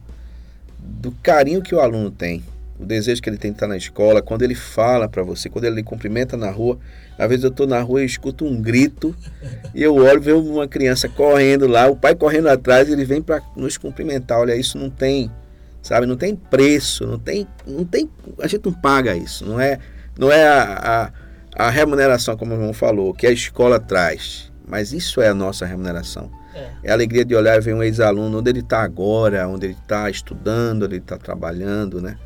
do 0.79 1.13
carinho 1.13 1.63
que 1.63 1.75
o 1.75 1.81
aluno 1.81 2.11
tem, 2.11 2.43
o 2.81 2.87
desejo 2.87 3.21
que 3.21 3.29
ele 3.29 3.37
tem 3.37 3.51
de 3.51 3.57
estar 3.57 3.67
na 3.67 3.77
escola, 3.77 4.23
quando 4.23 4.43
ele 4.43 4.55
fala 4.55 5.09
para 5.09 5.23
você, 5.23 5.49
quando 5.49 5.65
ele 5.65 5.77
lhe 5.77 5.83
cumprimenta 5.83 6.37
na 6.37 6.51
rua. 6.51 6.79
Às 7.19 7.29
vezes 7.29 7.45
eu 7.45 7.51
estou 7.51 7.67
na 7.67 7.81
rua 7.81 8.03
e 8.03 8.07
escuto 8.07 8.47
um 8.47 8.61
grito 8.61 9.15
e 9.75 9.83
eu 9.83 9.95
olho, 9.95 10.21
vejo 10.21 10.41
uma 10.41 10.67
criança 10.67 11.09
correndo 11.09 11.67
lá, 11.67 11.89
o 11.89 11.97
pai 11.97 12.15
correndo 12.15 12.49
atrás, 12.49 12.89
ele 12.89 13.05
vem 13.05 13.21
para 13.21 13.43
nos 13.55 13.77
cumprimentar. 13.77 14.39
Olha, 14.39 14.57
isso 14.57 14.79
não 14.79 14.89
tem, 14.89 15.31
sabe, 15.83 16.07
não 16.07 16.17
tem 16.17 16.35
preço, 16.35 17.07
não 17.07 17.19
tem, 17.19 17.47
não 17.67 17.85
tem, 17.85 18.09
a 18.41 18.47
gente 18.47 18.65
não 18.65 18.73
paga 18.73 19.15
isso, 19.15 19.45
não 19.45 19.61
é, 19.61 19.79
não 20.19 20.33
é 20.33 20.49
a, 20.49 21.11
a, 21.57 21.67
a 21.67 21.71
remuneração, 21.71 22.37
como 22.37 22.53
o 22.53 22.57
irmão 22.57 22.73
falou, 22.73 23.13
que 23.13 23.27
a 23.27 23.31
escola 23.31 23.79
traz 23.79 24.51
mas 24.71 24.93
isso 24.93 25.21
é 25.21 25.29
a 25.29 25.35
nossa 25.35 25.67
remuneração. 25.67 26.31
É, 26.55 26.71
é 26.85 26.91
a 26.91 26.95
alegria 26.95 27.25
de 27.25 27.35
olhar 27.35 27.57
e 27.57 27.61
ver 27.61 27.75
um 27.75 27.83
ex-aluno 27.83 28.39
onde 28.39 28.51
ele 28.51 28.61
está 28.61 28.83
agora, 28.83 29.49
onde 29.49 29.67
ele 29.67 29.77
está 29.81 30.09
estudando, 30.09 30.85
onde 30.85 30.95
ele 30.95 31.03
está 31.03 31.19
trabalhando, 31.19 32.01
né? 32.01 32.17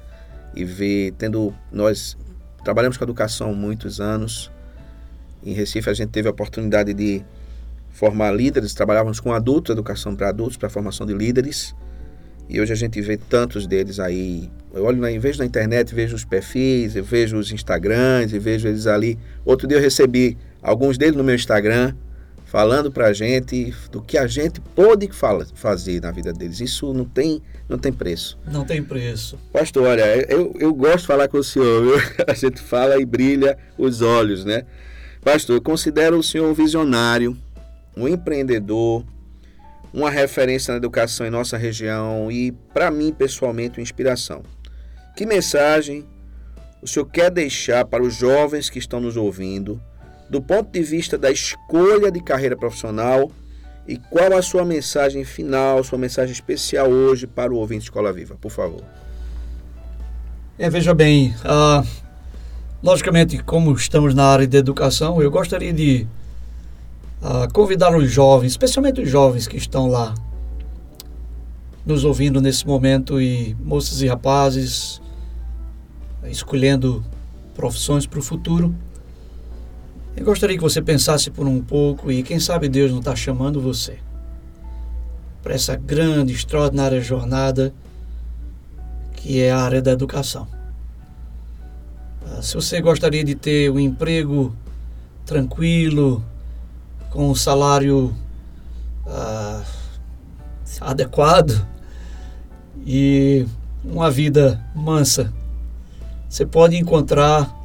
E 0.56 0.64
ver, 0.64 1.12
tendo. 1.18 1.54
Nós 1.72 2.16
trabalhamos 2.62 2.96
com 2.96 3.04
educação 3.04 3.54
muitos 3.54 4.00
anos. 4.00 4.50
Em 5.44 5.52
Recife 5.52 5.90
a 5.90 5.94
gente 5.94 6.10
teve 6.10 6.28
a 6.28 6.30
oportunidade 6.30 6.94
de 6.94 7.22
formar 7.90 8.32
líderes, 8.32 8.74
trabalhávamos 8.74 9.20
com 9.20 9.32
adultos, 9.32 9.72
educação 9.72 10.16
para 10.16 10.28
adultos, 10.28 10.56
para 10.56 10.68
formação 10.68 11.06
de 11.06 11.14
líderes. 11.14 11.74
E 12.48 12.60
hoje 12.60 12.72
a 12.72 12.76
gente 12.76 13.00
vê 13.00 13.16
tantos 13.16 13.66
deles 13.66 13.98
aí. 13.98 14.50
Eu 14.72 14.84
olho, 14.84 15.00
na, 15.00 15.08
vez 15.18 15.38
na 15.38 15.46
internet, 15.46 15.94
vejo 15.94 16.14
os 16.14 16.24
perfis, 16.24 16.96
eu 16.96 17.04
vejo 17.04 17.36
os 17.38 17.52
Instagrams, 17.52 18.32
e 18.32 18.38
vejo 18.38 18.68
eles 18.68 18.86
ali. 18.86 19.18
Outro 19.44 19.66
dia 19.66 19.78
eu 19.78 19.82
recebi 19.82 20.36
alguns 20.62 20.98
deles 20.98 21.16
no 21.16 21.24
meu 21.24 21.34
Instagram 21.34 21.94
falando 22.54 22.88
para 22.88 23.08
a 23.08 23.12
gente 23.12 23.74
do 23.90 24.00
que 24.00 24.16
a 24.16 24.28
gente 24.28 24.60
pode 24.60 25.10
fala, 25.10 25.44
fazer 25.56 26.00
na 26.00 26.12
vida 26.12 26.32
deles. 26.32 26.60
Isso 26.60 26.94
não 26.94 27.04
tem, 27.04 27.42
não 27.68 27.76
tem 27.76 27.92
preço. 27.92 28.38
Não 28.46 28.64
tem 28.64 28.80
preço. 28.80 29.36
Pastor, 29.52 29.88
olha, 29.88 30.04
eu, 30.32 30.54
eu 30.60 30.72
gosto 30.72 31.00
de 31.00 31.06
falar 31.08 31.26
com 31.26 31.38
o 31.38 31.42
senhor, 31.42 31.82
viu? 31.82 31.94
a 32.28 32.32
gente 32.32 32.60
fala 32.60 32.96
e 33.00 33.04
brilha 33.04 33.58
os 33.76 34.02
olhos, 34.02 34.44
né? 34.44 34.62
Pastor, 35.20 35.56
eu 35.56 35.60
considero 35.60 36.16
o 36.16 36.22
senhor 36.22 36.48
um 36.48 36.54
visionário, 36.54 37.36
um 37.96 38.06
empreendedor, 38.06 39.04
uma 39.92 40.08
referência 40.08 40.70
na 40.70 40.78
educação 40.78 41.26
em 41.26 41.30
nossa 41.30 41.56
região 41.56 42.30
e, 42.30 42.52
para 42.72 42.88
mim, 42.88 43.12
pessoalmente, 43.12 43.80
uma 43.80 43.82
inspiração. 43.82 44.44
Que 45.16 45.26
mensagem 45.26 46.06
o 46.80 46.86
senhor 46.86 47.06
quer 47.06 47.32
deixar 47.32 47.84
para 47.84 48.04
os 48.04 48.14
jovens 48.14 48.70
que 48.70 48.78
estão 48.78 49.00
nos 49.00 49.16
ouvindo, 49.16 49.82
do 50.28 50.40
ponto 50.40 50.70
de 50.70 50.82
vista 50.82 51.18
da 51.18 51.30
escolha 51.30 52.10
de 52.10 52.20
carreira 52.20 52.56
profissional 52.56 53.30
e 53.86 53.96
qual 53.96 54.36
a 54.36 54.42
sua 54.42 54.64
mensagem 54.64 55.24
final, 55.24 55.84
sua 55.84 55.98
mensagem 55.98 56.32
especial 56.32 56.88
hoje 56.88 57.26
para 57.26 57.52
o 57.52 57.56
ouvinte 57.56 57.84
Escola 57.84 58.12
Viva, 58.12 58.36
por 58.40 58.50
favor? 58.50 58.82
É, 60.58 60.70
veja 60.70 60.94
bem, 60.94 61.34
uh, 61.44 61.86
logicamente, 62.82 63.42
como 63.42 63.72
estamos 63.74 64.14
na 64.14 64.24
área 64.24 64.46
de 64.46 64.56
educação, 64.56 65.20
eu 65.20 65.30
gostaria 65.30 65.72
de 65.72 66.06
uh, 67.20 67.52
convidar 67.52 67.94
os 67.94 68.10
jovens, 68.10 68.52
especialmente 68.52 69.00
os 69.00 69.10
jovens 69.10 69.46
que 69.46 69.56
estão 69.56 69.88
lá 69.88 70.14
nos 71.84 72.04
ouvindo 72.04 72.40
nesse 72.40 72.66
momento 72.66 73.20
e 73.20 73.54
moças 73.60 74.00
e 74.00 74.06
rapazes, 74.06 75.02
escolhendo 76.24 77.04
profissões 77.54 78.06
para 78.06 78.18
o 78.18 78.22
futuro. 78.22 78.74
Eu 80.16 80.24
gostaria 80.24 80.56
que 80.56 80.62
você 80.62 80.80
pensasse 80.80 81.30
por 81.30 81.46
um 81.46 81.60
pouco 81.60 82.10
e 82.10 82.22
quem 82.22 82.38
sabe 82.38 82.68
Deus 82.68 82.90
não 82.92 83.00
está 83.00 83.16
chamando 83.16 83.60
você 83.60 83.98
para 85.42 85.54
essa 85.54 85.76
grande, 85.76 86.32
extraordinária 86.32 87.00
jornada 87.00 87.74
que 89.16 89.40
é 89.40 89.50
a 89.50 89.58
área 89.58 89.82
da 89.82 89.90
educação. 89.90 90.46
Ah, 92.26 92.42
se 92.42 92.54
você 92.54 92.80
gostaria 92.80 93.24
de 93.24 93.34
ter 93.34 93.70
um 93.70 93.78
emprego 93.80 94.54
tranquilo, 95.26 96.24
com 97.10 97.30
um 97.30 97.34
salário 97.34 98.14
ah, 99.06 99.62
adequado 100.80 101.66
e 102.86 103.46
uma 103.84 104.10
vida 104.10 104.62
mansa, 104.74 105.32
você 106.28 106.44
pode 106.44 106.76
encontrar 106.76 107.63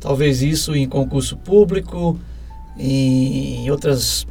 talvez 0.00 0.42
isso 0.42 0.74
em 0.74 0.88
concurso 0.88 1.36
público, 1.36 2.18
em 2.76 3.70
outras 3.70 4.26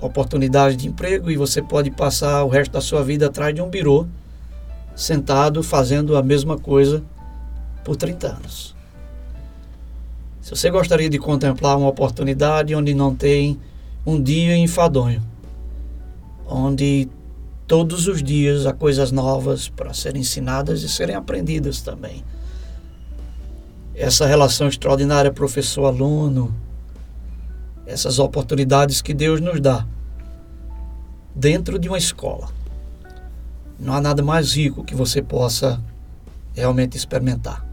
oportunidades 0.00 0.76
de 0.76 0.88
emprego 0.88 1.30
e 1.30 1.36
você 1.36 1.62
pode 1.62 1.90
passar 1.90 2.44
o 2.44 2.48
resto 2.48 2.72
da 2.72 2.80
sua 2.80 3.02
vida 3.02 3.26
atrás 3.26 3.54
de 3.54 3.62
um 3.62 3.68
birô, 3.68 4.06
sentado 4.94 5.62
fazendo 5.62 6.16
a 6.16 6.22
mesma 6.22 6.58
coisa 6.58 7.02
por 7.84 7.96
30 7.96 8.26
anos. 8.28 8.74
Se 10.40 10.50
você 10.50 10.70
gostaria 10.70 11.08
de 11.08 11.18
contemplar 11.18 11.76
uma 11.76 11.88
oportunidade 11.88 12.74
onde 12.74 12.94
não 12.94 13.14
tem 13.14 13.58
um 14.04 14.20
dia 14.20 14.56
enfadonho, 14.56 15.22
onde 16.46 17.08
todos 17.66 18.06
os 18.06 18.22
dias 18.22 18.64
há 18.66 18.72
coisas 18.72 19.10
novas 19.10 19.68
para 19.68 19.92
serem 19.92 20.20
ensinadas 20.20 20.82
e 20.82 20.88
serem 20.88 21.16
aprendidas 21.16 21.80
também 21.80 22.22
essa 23.96 24.26
relação 24.26 24.68
extraordinária 24.68 25.32
professor-aluno, 25.32 26.54
essas 27.86 28.18
oportunidades 28.18 29.00
que 29.00 29.14
Deus 29.14 29.40
nos 29.40 29.58
dá 29.58 29.86
dentro 31.34 31.78
de 31.78 31.88
uma 31.88 31.96
escola. 31.96 32.48
Não 33.80 33.94
há 33.94 34.00
nada 34.00 34.22
mais 34.22 34.54
rico 34.54 34.84
que 34.84 34.94
você 34.94 35.22
possa 35.22 35.80
realmente 36.54 36.94
experimentar. 36.94 37.66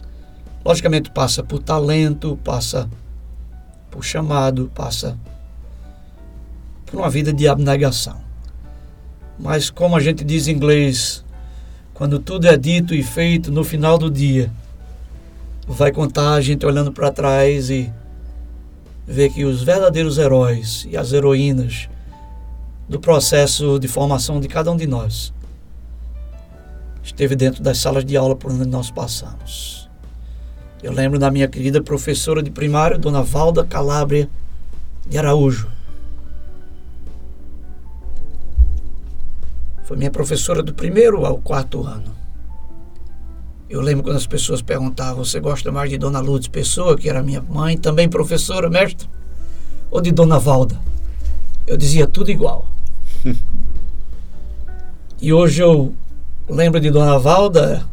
Logicamente, 0.64 1.12
passa 1.12 1.44
por 1.44 1.60
talento, 1.60 2.40
passa 2.42 2.90
por 3.92 4.04
chamado, 4.04 4.72
passa 4.74 5.18
por 6.86 7.02
uma 7.02 7.10
vida 7.10 7.34
de 7.34 7.50
abnegação. 7.50 8.22
Mas, 9.38 9.70
como 9.70 9.98
a 9.98 10.00
gente 10.00 10.24
diz 10.24 10.48
em 10.48 10.52
inglês, 10.52 11.24
quando 11.94 12.18
tudo 12.18 12.48
é 12.48 12.56
dito 12.56 12.96
e 12.96 13.04
feito 13.04 13.52
no 13.52 13.64
final 13.64 13.98
do 13.98 14.10
dia, 14.10 14.50
vai 15.68 15.91
contar 15.91 16.34
a 16.34 16.41
gente 16.41 16.66
olhando 16.66 16.91
para 16.91 17.11
trás 17.11 17.70
e 17.70 17.91
ver 19.05 19.30
que 19.32 19.45
os 19.45 19.64
verdadeiros 19.64 20.18
heróis 20.18 20.86
e 20.89 20.97
as 20.97 21.11
heroínas 21.11 21.89
do 22.88 22.99
processo 22.99 23.80
de 23.80 23.88
formação 23.88 24.39
de 24.39 24.47
cada 24.47 24.72
um 24.72 24.78
de 24.78 24.88
nós 24.88 25.34
esteve 27.03 27.36
dentro 27.36 27.61
das 27.61 27.78
salas 27.78 28.05
de 28.05 28.16
aula 28.16 28.36
por 28.36 28.51
onde 28.51 28.66
nós 28.66 28.89
passamos. 28.89 29.89
Eu 30.82 30.91
lembro 30.91 31.20
da 31.20 31.30
minha 31.30 31.47
querida 31.47 31.82
professora 31.82 32.41
de 32.41 32.49
primário, 32.49 32.97
Dona 32.97 33.22
Valda 33.22 33.64
Calabria 33.64 34.30
de 35.05 35.18
Araújo. 35.18 35.70
Foi 39.84 39.97
minha 39.97 40.11
professora 40.11 40.64
do 40.64 40.74
primeiro 40.74 41.26
ao 41.26 41.38
quarto 41.38 41.84
ano. 41.84 42.23
Eu 43.74 43.82
lembro 43.82 44.04
quando 44.04 44.18
as 44.18 44.28
pessoas 44.28 44.62
perguntavam: 44.62 45.26
Você 45.26 45.40
gosta 45.40 45.72
mais 45.72 45.90
de 45.90 45.98
Dona 45.98 46.20
Lourdes 46.20 46.48
Pessoa, 46.48 46.96
que 46.96 47.10
era 47.10 47.24
minha 47.24 47.42
mãe, 47.42 47.76
também 47.76 48.08
professora, 48.08 48.70
mestre, 48.70 49.10
ou 49.90 50.00
de 50.00 50.12
Dona 50.12 50.38
Valda? 50.38 50.80
Eu 51.66 51.76
dizia 51.76 52.06
tudo 52.06 52.30
igual. 52.30 52.68
e 55.20 55.34
hoje 55.34 55.64
eu 55.64 55.92
lembro 56.48 56.80
de 56.80 56.92
Dona 56.92 57.18
Valda 57.18 57.84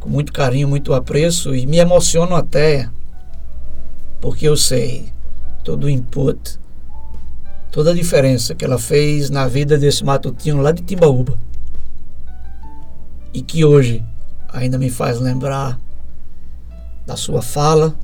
com 0.00 0.08
muito 0.08 0.32
carinho, 0.32 0.66
muito 0.66 0.94
apreço 0.94 1.54
e 1.54 1.66
me 1.66 1.76
emociono 1.76 2.34
até, 2.34 2.88
porque 4.22 4.48
eu 4.48 4.56
sei 4.56 5.12
todo 5.62 5.84
o 5.84 5.90
input, 5.90 6.58
toda 7.70 7.90
a 7.90 7.94
diferença 7.94 8.54
que 8.54 8.64
ela 8.64 8.78
fez 8.78 9.28
na 9.28 9.46
vida 9.46 9.76
desse 9.76 10.02
matutino 10.02 10.62
lá 10.62 10.72
de 10.72 10.80
Timbaúba. 10.80 11.38
E 13.34 13.42
que 13.42 13.66
hoje 13.66 14.02
ainda 14.48 14.78
me 14.78 14.90
faz 14.90 15.20
lembrar 15.20 15.78
da 17.06 17.16
sua 17.16 17.42
fala, 17.42 17.94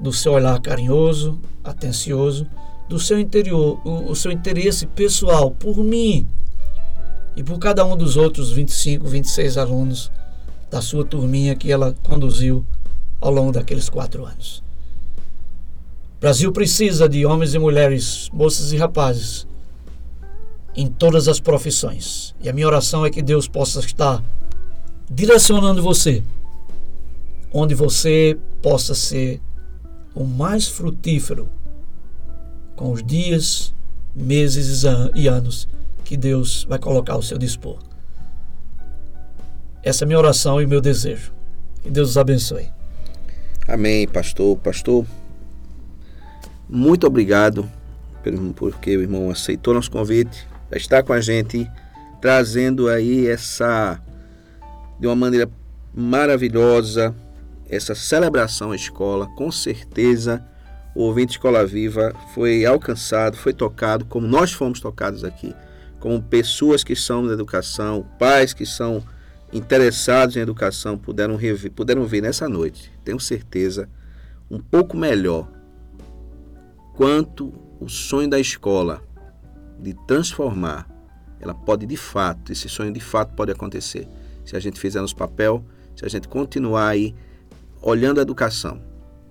do 0.00 0.12
seu 0.12 0.32
olhar 0.32 0.58
carinhoso, 0.60 1.38
atencioso, 1.62 2.46
do 2.88 2.98
seu 2.98 3.18
interior, 3.18 3.80
o, 3.84 4.10
o, 4.10 4.16
seu 4.16 4.30
interesse 4.32 4.86
pessoal 4.86 5.50
por 5.50 5.78
mim 5.78 6.26
e 7.36 7.42
por 7.42 7.58
cada 7.58 7.84
um 7.84 7.96
dos 7.96 8.16
outros 8.16 8.50
25, 8.50 9.06
26 9.06 9.56
alunos 9.56 10.10
da 10.70 10.82
sua 10.82 11.04
turminha 11.04 11.54
que 11.54 11.70
ela 11.70 11.94
conduziu 12.02 12.66
ao 13.20 13.30
longo 13.30 13.52
daqueles 13.52 13.88
quatro 13.88 14.24
anos. 14.26 14.62
O 16.16 16.20
Brasil 16.20 16.52
precisa 16.52 17.08
de 17.08 17.24
homens 17.24 17.54
e 17.54 17.58
mulheres, 17.58 18.28
moças 18.32 18.72
e 18.72 18.76
rapazes, 18.76 19.46
em 20.74 20.86
todas 20.86 21.28
as 21.28 21.40
profissões. 21.40 22.34
E 22.40 22.48
a 22.48 22.52
minha 22.52 22.66
oração 22.66 23.04
é 23.04 23.10
que 23.10 23.22
Deus 23.22 23.46
possa 23.46 23.80
estar 23.80 24.22
direcionando 25.10 25.82
você, 25.82 26.22
onde 27.52 27.74
você 27.74 28.38
possa 28.62 28.94
ser 28.94 29.40
o 30.14 30.24
mais 30.24 30.68
frutífero 30.68 31.48
com 32.76 32.92
os 32.92 33.02
dias, 33.02 33.74
meses 34.14 34.84
e 35.14 35.26
anos 35.26 35.68
que 36.04 36.16
Deus 36.16 36.64
vai 36.68 36.78
colocar 36.78 37.14
ao 37.14 37.22
seu 37.22 37.38
dispor. 37.38 37.78
Essa 39.82 40.04
é 40.04 40.06
minha 40.06 40.18
oração 40.18 40.60
e 40.60 40.66
meu 40.66 40.80
desejo. 40.80 41.32
Que 41.82 41.90
Deus 41.90 42.10
os 42.10 42.18
abençoe. 42.18 42.68
Amém, 43.66 44.06
pastor. 44.06 44.56
Pastor, 44.58 45.04
muito 46.68 47.06
obrigado 47.06 47.68
porque 48.54 48.96
o 48.96 49.02
irmão 49.02 49.30
aceitou 49.30 49.74
nosso 49.74 49.90
convite 49.90 50.46
estar 50.76 51.02
com 51.02 51.12
a 51.12 51.20
gente, 51.20 51.68
trazendo 52.20 52.88
aí 52.88 53.26
essa 53.26 54.00
de 55.02 55.08
uma 55.08 55.16
maneira 55.16 55.50
maravilhosa 55.92 57.12
essa 57.68 57.92
celebração 57.92 58.70
à 58.70 58.76
escola. 58.76 59.26
Com 59.34 59.50
certeza, 59.50 60.46
o 60.94 61.02
ouvinte 61.02 61.32
Escola 61.32 61.66
Viva 61.66 62.14
foi 62.32 62.64
alcançado, 62.64 63.36
foi 63.36 63.52
tocado, 63.52 64.04
como 64.04 64.28
nós 64.28 64.52
fomos 64.52 64.78
tocados 64.78 65.24
aqui, 65.24 65.52
como 65.98 66.22
pessoas 66.22 66.84
que 66.84 66.94
são 66.94 67.26
da 67.26 67.32
educação, 67.32 68.06
pais 68.16 68.54
que 68.54 68.64
são 68.64 69.02
interessados 69.52 70.36
em 70.36 70.40
educação 70.40 70.96
puderam, 70.96 71.34
rever, 71.34 71.72
puderam 71.72 72.04
ver 72.04 72.20
nessa 72.20 72.48
noite, 72.48 72.92
tenho 73.04 73.18
certeza, 73.18 73.88
um 74.48 74.60
pouco 74.60 74.96
melhor 74.96 75.50
quanto 76.94 77.52
o 77.80 77.88
sonho 77.88 78.30
da 78.30 78.38
escola 78.38 79.02
de 79.80 79.94
transformar, 80.06 80.88
ela 81.40 81.54
pode 81.54 81.86
de 81.86 81.96
fato, 81.96 82.52
esse 82.52 82.68
sonho 82.68 82.92
de 82.92 83.00
fato 83.00 83.34
pode 83.34 83.50
acontecer 83.50 84.06
se 84.44 84.56
a 84.56 84.60
gente 84.60 84.78
fizer 84.78 85.00
nos 85.00 85.12
papel, 85.12 85.64
se 85.96 86.04
a 86.04 86.08
gente 86.08 86.28
continuar 86.28 86.88
aí 86.88 87.14
olhando 87.80 88.18
a 88.18 88.22
educação 88.22 88.80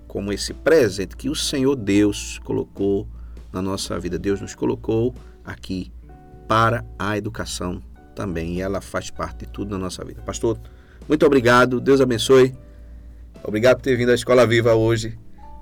como 0.08 0.34
esse 0.34 0.54
presente 0.54 1.16
que 1.16 1.30
o 1.30 1.36
Senhor 1.36 1.76
Deus 1.76 2.40
colocou 2.44 3.08
na 3.52 3.62
nossa 3.62 3.98
vida. 3.98 4.20
Deus 4.20 4.42
nos 4.42 4.54
colocou 4.54 5.16
aqui 5.46 5.92
para 6.48 6.84
a 7.00 7.18
educação 7.18 7.82
também 8.14 8.56
e 8.56 8.62
ela 8.62 8.82
faz 8.82 9.10
parte 9.10 9.46
de 9.46 9.52
tudo 9.52 9.72
na 9.72 9.78
nossa 9.78 10.04
vida. 10.04 10.22
Pastor, 10.22 10.60
muito 11.08 11.26
obrigado, 11.26 11.80
Deus 11.80 12.02
abençoe. 12.02 12.54
Obrigado 13.44 13.78
por 13.78 13.84
ter 13.84 13.96
vindo 13.96 14.12
à 14.12 14.16
Escola 14.16 14.46
Viva 14.46 14.74
hoje 14.76 15.18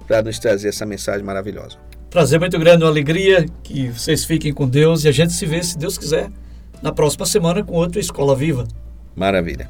para 0.08 0.24
nos 0.24 0.40
trazer 0.40 0.70
essa 0.70 0.86
mensagem 0.86 1.24
maravilhosa. 1.24 1.78
Prazer 2.10 2.40
muito 2.40 2.58
grande, 2.58 2.84
uma 2.84 2.90
alegria 2.90 3.46
que 3.62 3.90
vocês 3.90 4.26
fiquem 4.26 4.52
com 4.52 4.68
Deus 4.68 5.04
e 5.04 5.08
a 5.08 5.12
gente 5.12 5.32
se 5.32 5.46
vê, 5.46 5.62
se 5.62 5.78
Deus 5.78 5.96
quiser, 5.96 6.32
na 6.82 6.92
próxima 6.92 7.26
semana 7.28 7.64
com 7.64 7.76
outra 7.76 8.00
Escola 8.00 8.36
Viva. 8.36 8.68
Maravilha. 9.16 9.70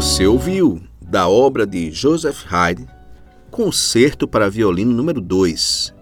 Você 0.00 0.26
ouviu, 0.26 0.80
da 0.98 1.28
obra 1.28 1.66
de 1.66 1.90
Joseph 1.90 2.50
Haydn, 2.50 2.86
Concerto 3.50 4.26
para 4.26 4.48
Violino 4.48 4.94
número 4.94 5.20
2, 5.20 5.94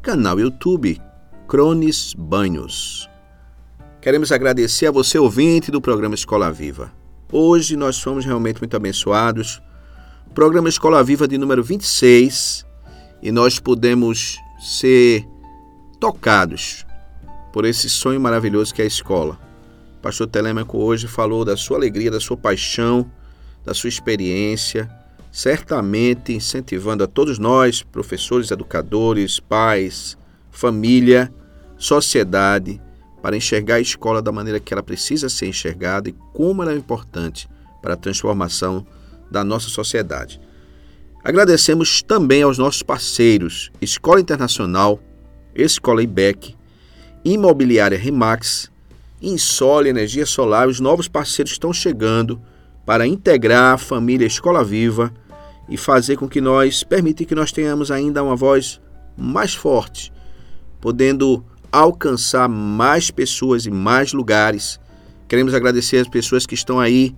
canal 0.00 0.38
YouTube 0.38 1.02
Crones 1.48 2.14
Banhos. 2.16 3.10
Queremos 4.00 4.30
agradecer 4.30 4.86
a 4.86 4.92
você, 4.92 5.18
ouvinte 5.18 5.72
do 5.72 5.80
programa 5.80 6.14
Escola 6.14 6.52
Viva. 6.52 6.92
Hoje 7.32 7.76
nós 7.76 8.00
fomos 8.00 8.24
realmente 8.24 8.60
muito 8.60 8.76
abençoados. 8.76 9.60
Programa 10.32 10.68
Escola 10.68 11.02
Viva 11.02 11.26
de 11.26 11.36
número 11.36 11.64
26 11.64 12.64
e 13.20 13.32
nós 13.32 13.58
podemos 13.58 14.38
ser 14.60 15.26
tocados 15.98 16.86
por 17.52 17.64
esse 17.64 17.90
sonho 17.90 18.20
maravilhoso 18.20 18.72
que 18.72 18.80
é 18.80 18.84
a 18.84 18.86
escola. 18.86 19.40
O 19.98 20.02
pastor 20.02 20.28
Telêmaco 20.28 20.78
hoje 20.78 21.08
falou 21.08 21.44
da 21.44 21.56
sua 21.56 21.78
alegria, 21.78 22.12
da 22.12 22.20
sua 22.20 22.36
paixão, 22.36 23.10
da 23.64 23.72
sua 23.74 23.88
experiência, 23.88 24.90
certamente 25.32 26.32
incentivando 26.32 27.02
a 27.02 27.06
todos 27.06 27.38
nós, 27.38 27.82
professores, 27.82 28.50
educadores, 28.50 29.40
pais, 29.40 30.16
família, 30.50 31.32
sociedade, 31.76 32.80
para 33.20 33.36
enxergar 33.36 33.76
a 33.76 33.80
escola 33.80 34.20
da 34.20 34.30
maneira 34.30 34.60
que 34.60 34.72
ela 34.72 34.82
precisa 34.82 35.28
ser 35.28 35.46
enxergada 35.46 36.08
e 36.08 36.14
como 36.32 36.62
ela 36.62 36.72
é 36.72 36.76
importante 36.76 37.48
para 37.82 37.94
a 37.94 37.96
transformação 37.96 38.86
da 39.30 39.42
nossa 39.42 39.68
sociedade. 39.68 40.40
Agradecemos 41.24 42.02
também 42.02 42.42
aos 42.42 42.58
nossos 42.58 42.82
parceiros 42.82 43.72
Escola 43.80 44.20
Internacional, 44.20 45.00
Escola 45.54 46.02
IBEC, 46.02 46.54
Imobiliária 47.24 47.98
Remax, 47.98 48.70
Insole 49.22 49.88
Energia 49.88 50.26
Solar, 50.26 50.68
os 50.68 50.80
novos 50.80 51.08
parceiros 51.08 51.52
estão 51.52 51.72
chegando 51.72 52.40
para 52.84 53.06
integrar 53.06 53.74
a 53.74 53.78
família 53.78 54.26
Escola 54.26 54.62
Viva 54.62 55.12
e 55.68 55.76
fazer 55.76 56.16
com 56.16 56.28
que 56.28 56.40
nós, 56.40 56.82
permitir 56.82 57.24
que 57.24 57.34
nós 57.34 57.50
tenhamos 57.50 57.90
ainda 57.90 58.22
uma 58.22 58.36
voz 58.36 58.80
mais 59.16 59.54
forte, 59.54 60.12
podendo 60.80 61.44
alcançar 61.72 62.48
mais 62.48 63.10
pessoas 63.10 63.66
e 63.66 63.70
mais 63.70 64.12
lugares. 64.12 64.78
Queremos 65.26 65.54
agradecer 65.54 65.98
as 65.98 66.08
pessoas 66.08 66.46
que 66.46 66.54
estão 66.54 66.78
aí 66.78 67.14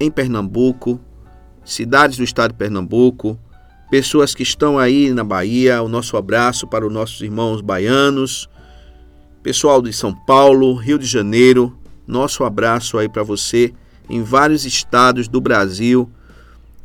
em 0.00 0.10
Pernambuco, 0.10 1.00
cidades 1.64 2.18
do 2.18 2.24
estado 2.24 2.52
de 2.52 2.58
Pernambuco, 2.58 3.38
pessoas 3.90 4.34
que 4.34 4.42
estão 4.42 4.78
aí 4.78 5.10
na 5.12 5.24
Bahia, 5.24 5.82
o 5.82 5.88
nosso 5.88 6.16
abraço 6.16 6.66
para 6.66 6.86
os 6.86 6.92
nossos 6.92 7.20
irmãos 7.20 7.60
baianos, 7.60 8.48
pessoal 9.42 9.80
de 9.80 9.92
São 9.92 10.12
Paulo, 10.12 10.74
Rio 10.74 10.98
de 10.98 11.06
Janeiro, 11.06 11.76
nosso 12.06 12.44
abraço 12.44 12.98
aí 12.98 13.08
para 13.08 13.22
você 13.22 13.72
em 14.08 14.22
vários 14.22 14.64
estados 14.64 15.28
do 15.28 15.40
Brasil. 15.40 16.10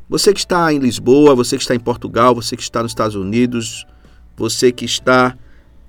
Você 0.09 0.33
que 0.33 0.39
está 0.39 0.71
em 0.73 0.79
Lisboa, 0.79 1.35
você 1.35 1.55
que 1.55 1.63
está 1.63 1.75
em 1.75 1.79
Portugal, 1.79 2.35
você 2.35 2.55
que 2.55 2.63
está 2.63 2.83
nos 2.83 2.91
Estados 2.91 3.15
Unidos, 3.15 3.85
você 4.35 4.71
que 4.71 4.85
está 4.85 5.37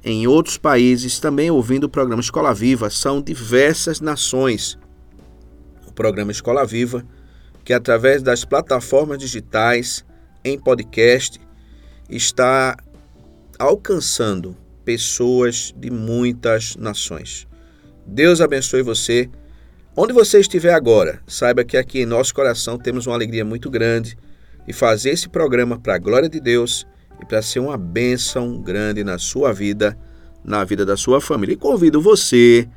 em 0.03 0.27
outros 0.27 0.59
países 0.59 1.19
também 1.19 1.51
ouvindo 1.51 1.85
o 1.85 1.89
programa 1.89 2.21
Escola 2.21 2.55
Viva, 2.55 2.91
são 2.91 3.21
diversas 3.21 4.01
nações. 4.01 4.79
O 5.87 5.93
programa 5.93 6.31
Escola 6.31 6.65
Viva 6.65 7.05
que 7.65 7.73
através 7.73 8.23
das 8.23 8.45
plataformas 8.45 9.19
digitais, 9.19 10.05
em 10.45 10.59
podcast, 10.59 11.41
está 12.11 12.77
alcançando 13.59 14.55
pessoas 14.85 15.75
de 15.75 15.91
muitas 15.91 16.77
nações. 16.77 17.49
Deus 18.07 18.43
abençoe 18.43 18.83
você. 18.83 19.31
Onde 19.97 20.13
você 20.13 20.41
estiver 20.41 20.75
agora, 20.75 21.21
saiba 21.25 21.63
que 21.63 21.77
aqui 21.77 22.01
em 22.01 22.07
nosso 22.07 22.35
coração 22.35 22.77
temos 22.77 23.07
uma 23.07 23.15
alegria 23.15 23.45
muito 23.45 23.71
grande 23.71 24.19
de 24.67 24.73
fazer 24.73 25.11
esse 25.11 25.29
programa 25.29 25.79
para 25.79 25.95
a 25.95 25.99
glória 25.99 26.29
de 26.29 26.41
Deus 26.41 26.85
e 27.23 27.25
para 27.25 27.41
ser 27.41 27.61
uma 27.61 27.79
bênção 27.79 28.61
grande 28.61 29.05
na 29.05 29.19
sua 29.19 29.53
vida, 29.53 29.97
na 30.45 30.65
vida 30.65 30.85
da 30.85 30.97
sua 30.97 31.21
família. 31.21 31.53
E 31.53 31.57
convido 31.57 32.01
você 32.01 32.69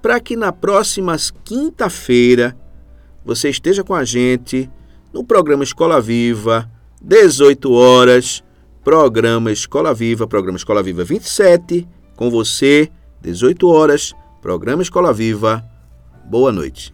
para 0.00 0.18
que 0.18 0.36
na 0.36 0.52
próxima 0.52 1.14
quinta-feira 1.44 2.56
você 3.22 3.50
esteja 3.50 3.84
com 3.84 3.94
a 3.94 4.02
gente 4.02 4.70
no 5.12 5.22
programa 5.22 5.64
Escola 5.64 6.00
Viva, 6.00 6.70
18 7.02 7.70
horas, 7.72 8.42
programa 8.82 9.52
Escola 9.52 9.92
Viva, 9.92 10.26
programa 10.26 10.56
Escola 10.56 10.82
Viva 10.82 11.04
27, 11.04 11.86
com 12.16 12.30
você, 12.30 12.90
18 13.20 13.68
horas, 13.68 14.14
programa 14.40 14.82
Escola 14.82 15.12
Viva. 15.12 15.73
Boa 16.26 16.50
noite. 16.50 16.92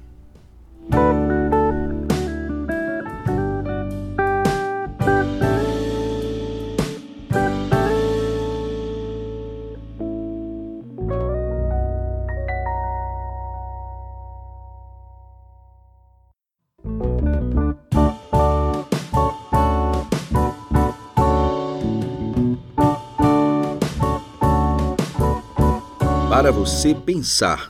para 26.51 26.53
você 26.53 26.95
pensar, 26.95 27.70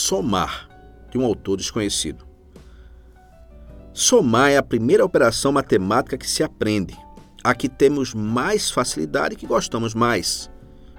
somar, 0.00 0.68
de 1.10 1.18
um 1.18 1.24
autor 1.24 1.56
desconhecido. 1.56 2.26
Somar 3.92 4.50
é 4.50 4.56
a 4.56 4.62
primeira 4.62 5.04
operação 5.04 5.52
matemática 5.52 6.16
que 6.16 6.28
se 6.28 6.42
aprende, 6.42 6.96
a 7.44 7.54
que 7.54 7.68
temos 7.68 8.14
mais 8.14 8.70
facilidade 8.70 9.34
e 9.34 9.36
que 9.36 9.46
gostamos 9.46 9.94
mais. 9.94 10.50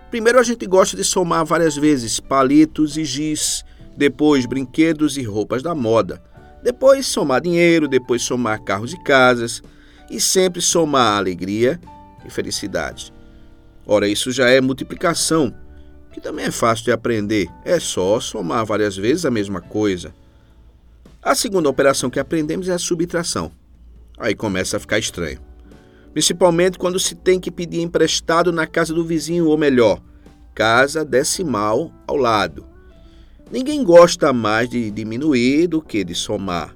Primeiro 0.09 0.39
a 0.39 0.43
gente 0.43 0.65
gosta 0.65 0.95
de 0.95 1.03
somar 1.03 1.45
várias 1.45 1.75
vezes 1.75 2.19
palitos 2.19 2.97
e 2.97 3.05
giz, 3.05 3.63
depois 3.97 4.45
brinquedos 4.45 5.17
e 5.17 5.23
roupas 5.23 5.63
da 5.63 5.73
moda, 5.73 6.21
depois 6.63 7.07
somar 7.07 7.41
dinheiro, 7.41 7.87
depois 7.87 8.21
somar 8.21 8.61
carros 8.61 8.93
e 8.93 9.03
casas 9.03 9.61
e 10.09 10.19
sempre 10.19 10.61
somar 10.61 11.17
alegria 11.17 11.79
e 12.25 12.29
felicidade. 12.29 13.13
Ora, 13.85 14.07
isso 14.07 14.31
já 14.31 14.49
é 14.49 14.61
multiplicação 14.61 15.53
que 16.11 16.21
também 16.21 16.45
é 16.45 16.51
fácil 16.51 16.85
de 16.85 16.91
aprender, 16.91 17.47
é 17.63 17.79
só 17.79 18.19
somar 18.19 18.65
várias 18.65 18.95
vezes 18.95 19.25
a 19.25 19.31
mesma 19.31 19.61
coisa. 19.61 20.13
A 21.21 21.35
segunda 21.35 21.69
operação 21.69 22.09
que 22.09 22.19
aprendemos 22.19 22.67
é 22.67 22.73
a 22.73 22.79
subtração. 22.79 23.51
Aí 24.17 24.35
começa 24.35 24.77
a 24.77 24.79
ficar 24.79 24.99
estranho. 24.99 25.39
Principalmente 26.13 26.77
quando 26.77 26.99
se 26.99 27.15
tem 27.15 27.39
que 27.39 27.49
pedir 27.49 27.81
emprestado 27.81 28.51
na 28.51 28.67
casa 28.67 28.93
do 28.93 29.05
vizinho, 29.05 29.47
ou 29.47 29.57
melhor, 29.57 30.01
casa 30.53 31.05
decimal 31.05 31.91
ao 32.05 32.17
lado. 32.17 32.65
Ninguém 33.51 33.83
gosta 33.83 34.33
mais 34.33 34.69
de 34.69 34.91
diminuir 34.91 35.67
do 35.67 35.81
que 35.81 36.03
de 36.03 36.15
somar. 36.15 36.75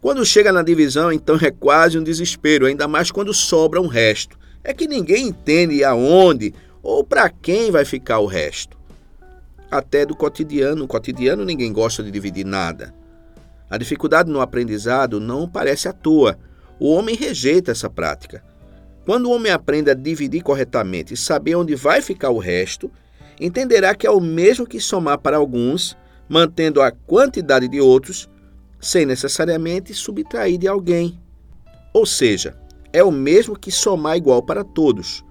Quando 0.00 0.24
chega 0.24 0.52
na 0.52 0.62
divisão, 0.62 1.12
então 1.12 1.36
é 1.40 1.50
quase 1.50 1.98
um 1.98 2.04
desespero, 2.04 2.66
ainda 2.66 2.86
mais 2.86 3.10
quando 3.10 3.34
sobra 3.34 3.80
um 3.80 3.86
resto. 3.86 4.38
É 4.62 4.72
que 4.74 4.86
ninguém 4.86 5.28
entende 5.28 5.82
aonde 5.82 6.54
ou 6.86 7.02
para 7.02 7.28
quem 7.28 7.72
vai 7.72 7.84
ficar 7.84 8.20
o 8.20 8.26
resto? 8.26 8.78
Até 9.68 10.06
do 10.06 10.14
cotidiano. 10.14 10.76
No 10.76 10.86
cotidiano 10.86 11.44
ninguém 11.44 11.72
gosta 11.72 12.00
de 12.00 12.12
dividir 12.12 12.46
nada. 12.46 12.94
A 13.68 13.76
dificuldade 13.76 14.30
no 14.30 14.40
aprendizado 14.40 15.18
não 15.18 15.48
parece 15.48 15.88
à 15.88 15.92
toa. 15.92 16.38
O 16.78 16.92
homem 16.92 17.16
rejeita 17.16 17.72
essa 17.72 17.90
prática. 17.90 18.44
Quando 19.04 19.26
o 19.26 19.32
homem 19.32 19.50
aprende 19.50 19.90
a 19.90 19.94
dividir 19.94 20.42
corretamente 20.42 21.12
e 21.12 21.16
saber 21.16 21.56
onde 21.56 21.74
vai 21.74 22.00
ficar 22.00 22.30
o 22.30 22.38
resto, 22.38 22.88
entenderá 23.40 23.92
que 23.92 24.06
é 24.06 24.10
o 24.10 24.20
mesmo 24.20 24.64
que 24.64 24.78
somar 24.78 25.18
para 25.18 25.38
alguns, 25.38 25.96
mantendo 26.28 26.80
a 26.80 26.92
quantidade 26.92 27.66
de 27.66 27.80
outros, 27.80 28.30
sem 28.80 29.04
necessariamente 29.04 29.92
subtrair 29.92 30.56
de 30.56 30.68
alguém. 30.68 31.20
Ou 31.92 32.06
seja, 32.06 32.56
é 32.92 33.02
o 33.02 33.10
mesmo 33.10 33.58
que 33.58 33.72
somar 33.72 34.16
igual 34.16 34.40
para 34.40 34.62
todos. 34.62 35.25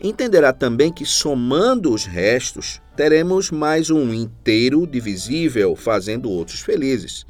Entenderá 0.00 0.52
também 0.52 0.92
que, 0.92 1.04
somando 1.04 1.92
os 1.92 2.04
restos, 2.04 2.80
teremos 2.96 3.50
mais 3.50 3.90
um 3.90 4.14
inteiro 4.14 4.86
divisível, 4.86 5.74
fazendo 5.74 6.30
outros 6.30 6.60
felizes. 6.60 7.26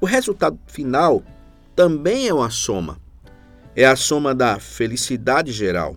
O 0.00 0.06
resultado 0.06 0.58
final 0.68 1.22
também 1.74 2.28
é 2.28 2.34
uma 2.34 2.50
soma. 2.50 2.98
É 3.74 3.84
a 3.84 3.96
soma 3.96 4.34
da 4.34 4.60
felicidade 4.60 5.50
geral. 5.50 5.96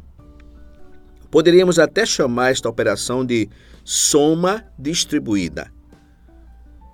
Poderíamos 1.30 1.78
até 1.78 2.06
chamar 2.06 2.52
esta 2.52 2.68
operação 2.68 3.24
de 3.24 3.48
soma 3.84 4.66
distribuída. 4.78 5.72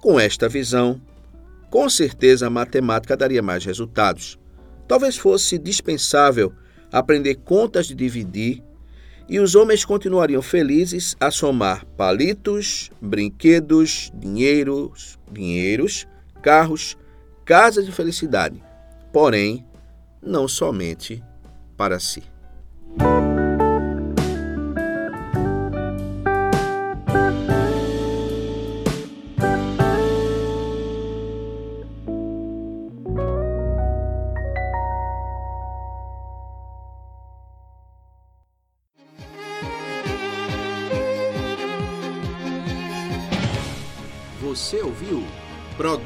Com 0.02 0.20
esta 0.20 0.50
visão, 0.50 1.02
com 1.70 1.90
certeza 1.90 2.48
a 2.48 2.50
matemática 2.50 3.16
daria 3.16 3.42
mais 3.42 3.64
resultados. 3.66 4.38
Talvez 4.88 5.18
fosse 5.18 5.58
dispensável 5.58 6.54
aprender 6.92 7.36
contas 7.36 7.88
de 7.88 7.96
dividir, 7.96 8.64
e 9.30 9.40
os 9.40 9.56
homens 9.56 9.84
continuariam 9.84 10.42
felizes 10.42 11.16
a 11.20 11.30
somar 11.30 11.86
palitos, 11.98 12.90
brinquedos, 13.02 14.12
dinheiros, 14.16 15.20
dinheiros, 15.30 16.08
carros, 16.42 16.98
casa 17.44 17.84
de 17.84 17.92
felicidade, 17.92 18.64
porém, 19.12 19.66
não 20.22 20.48
somente 20.48 21.22
para 21.76 22.00
si. 22.00 22.24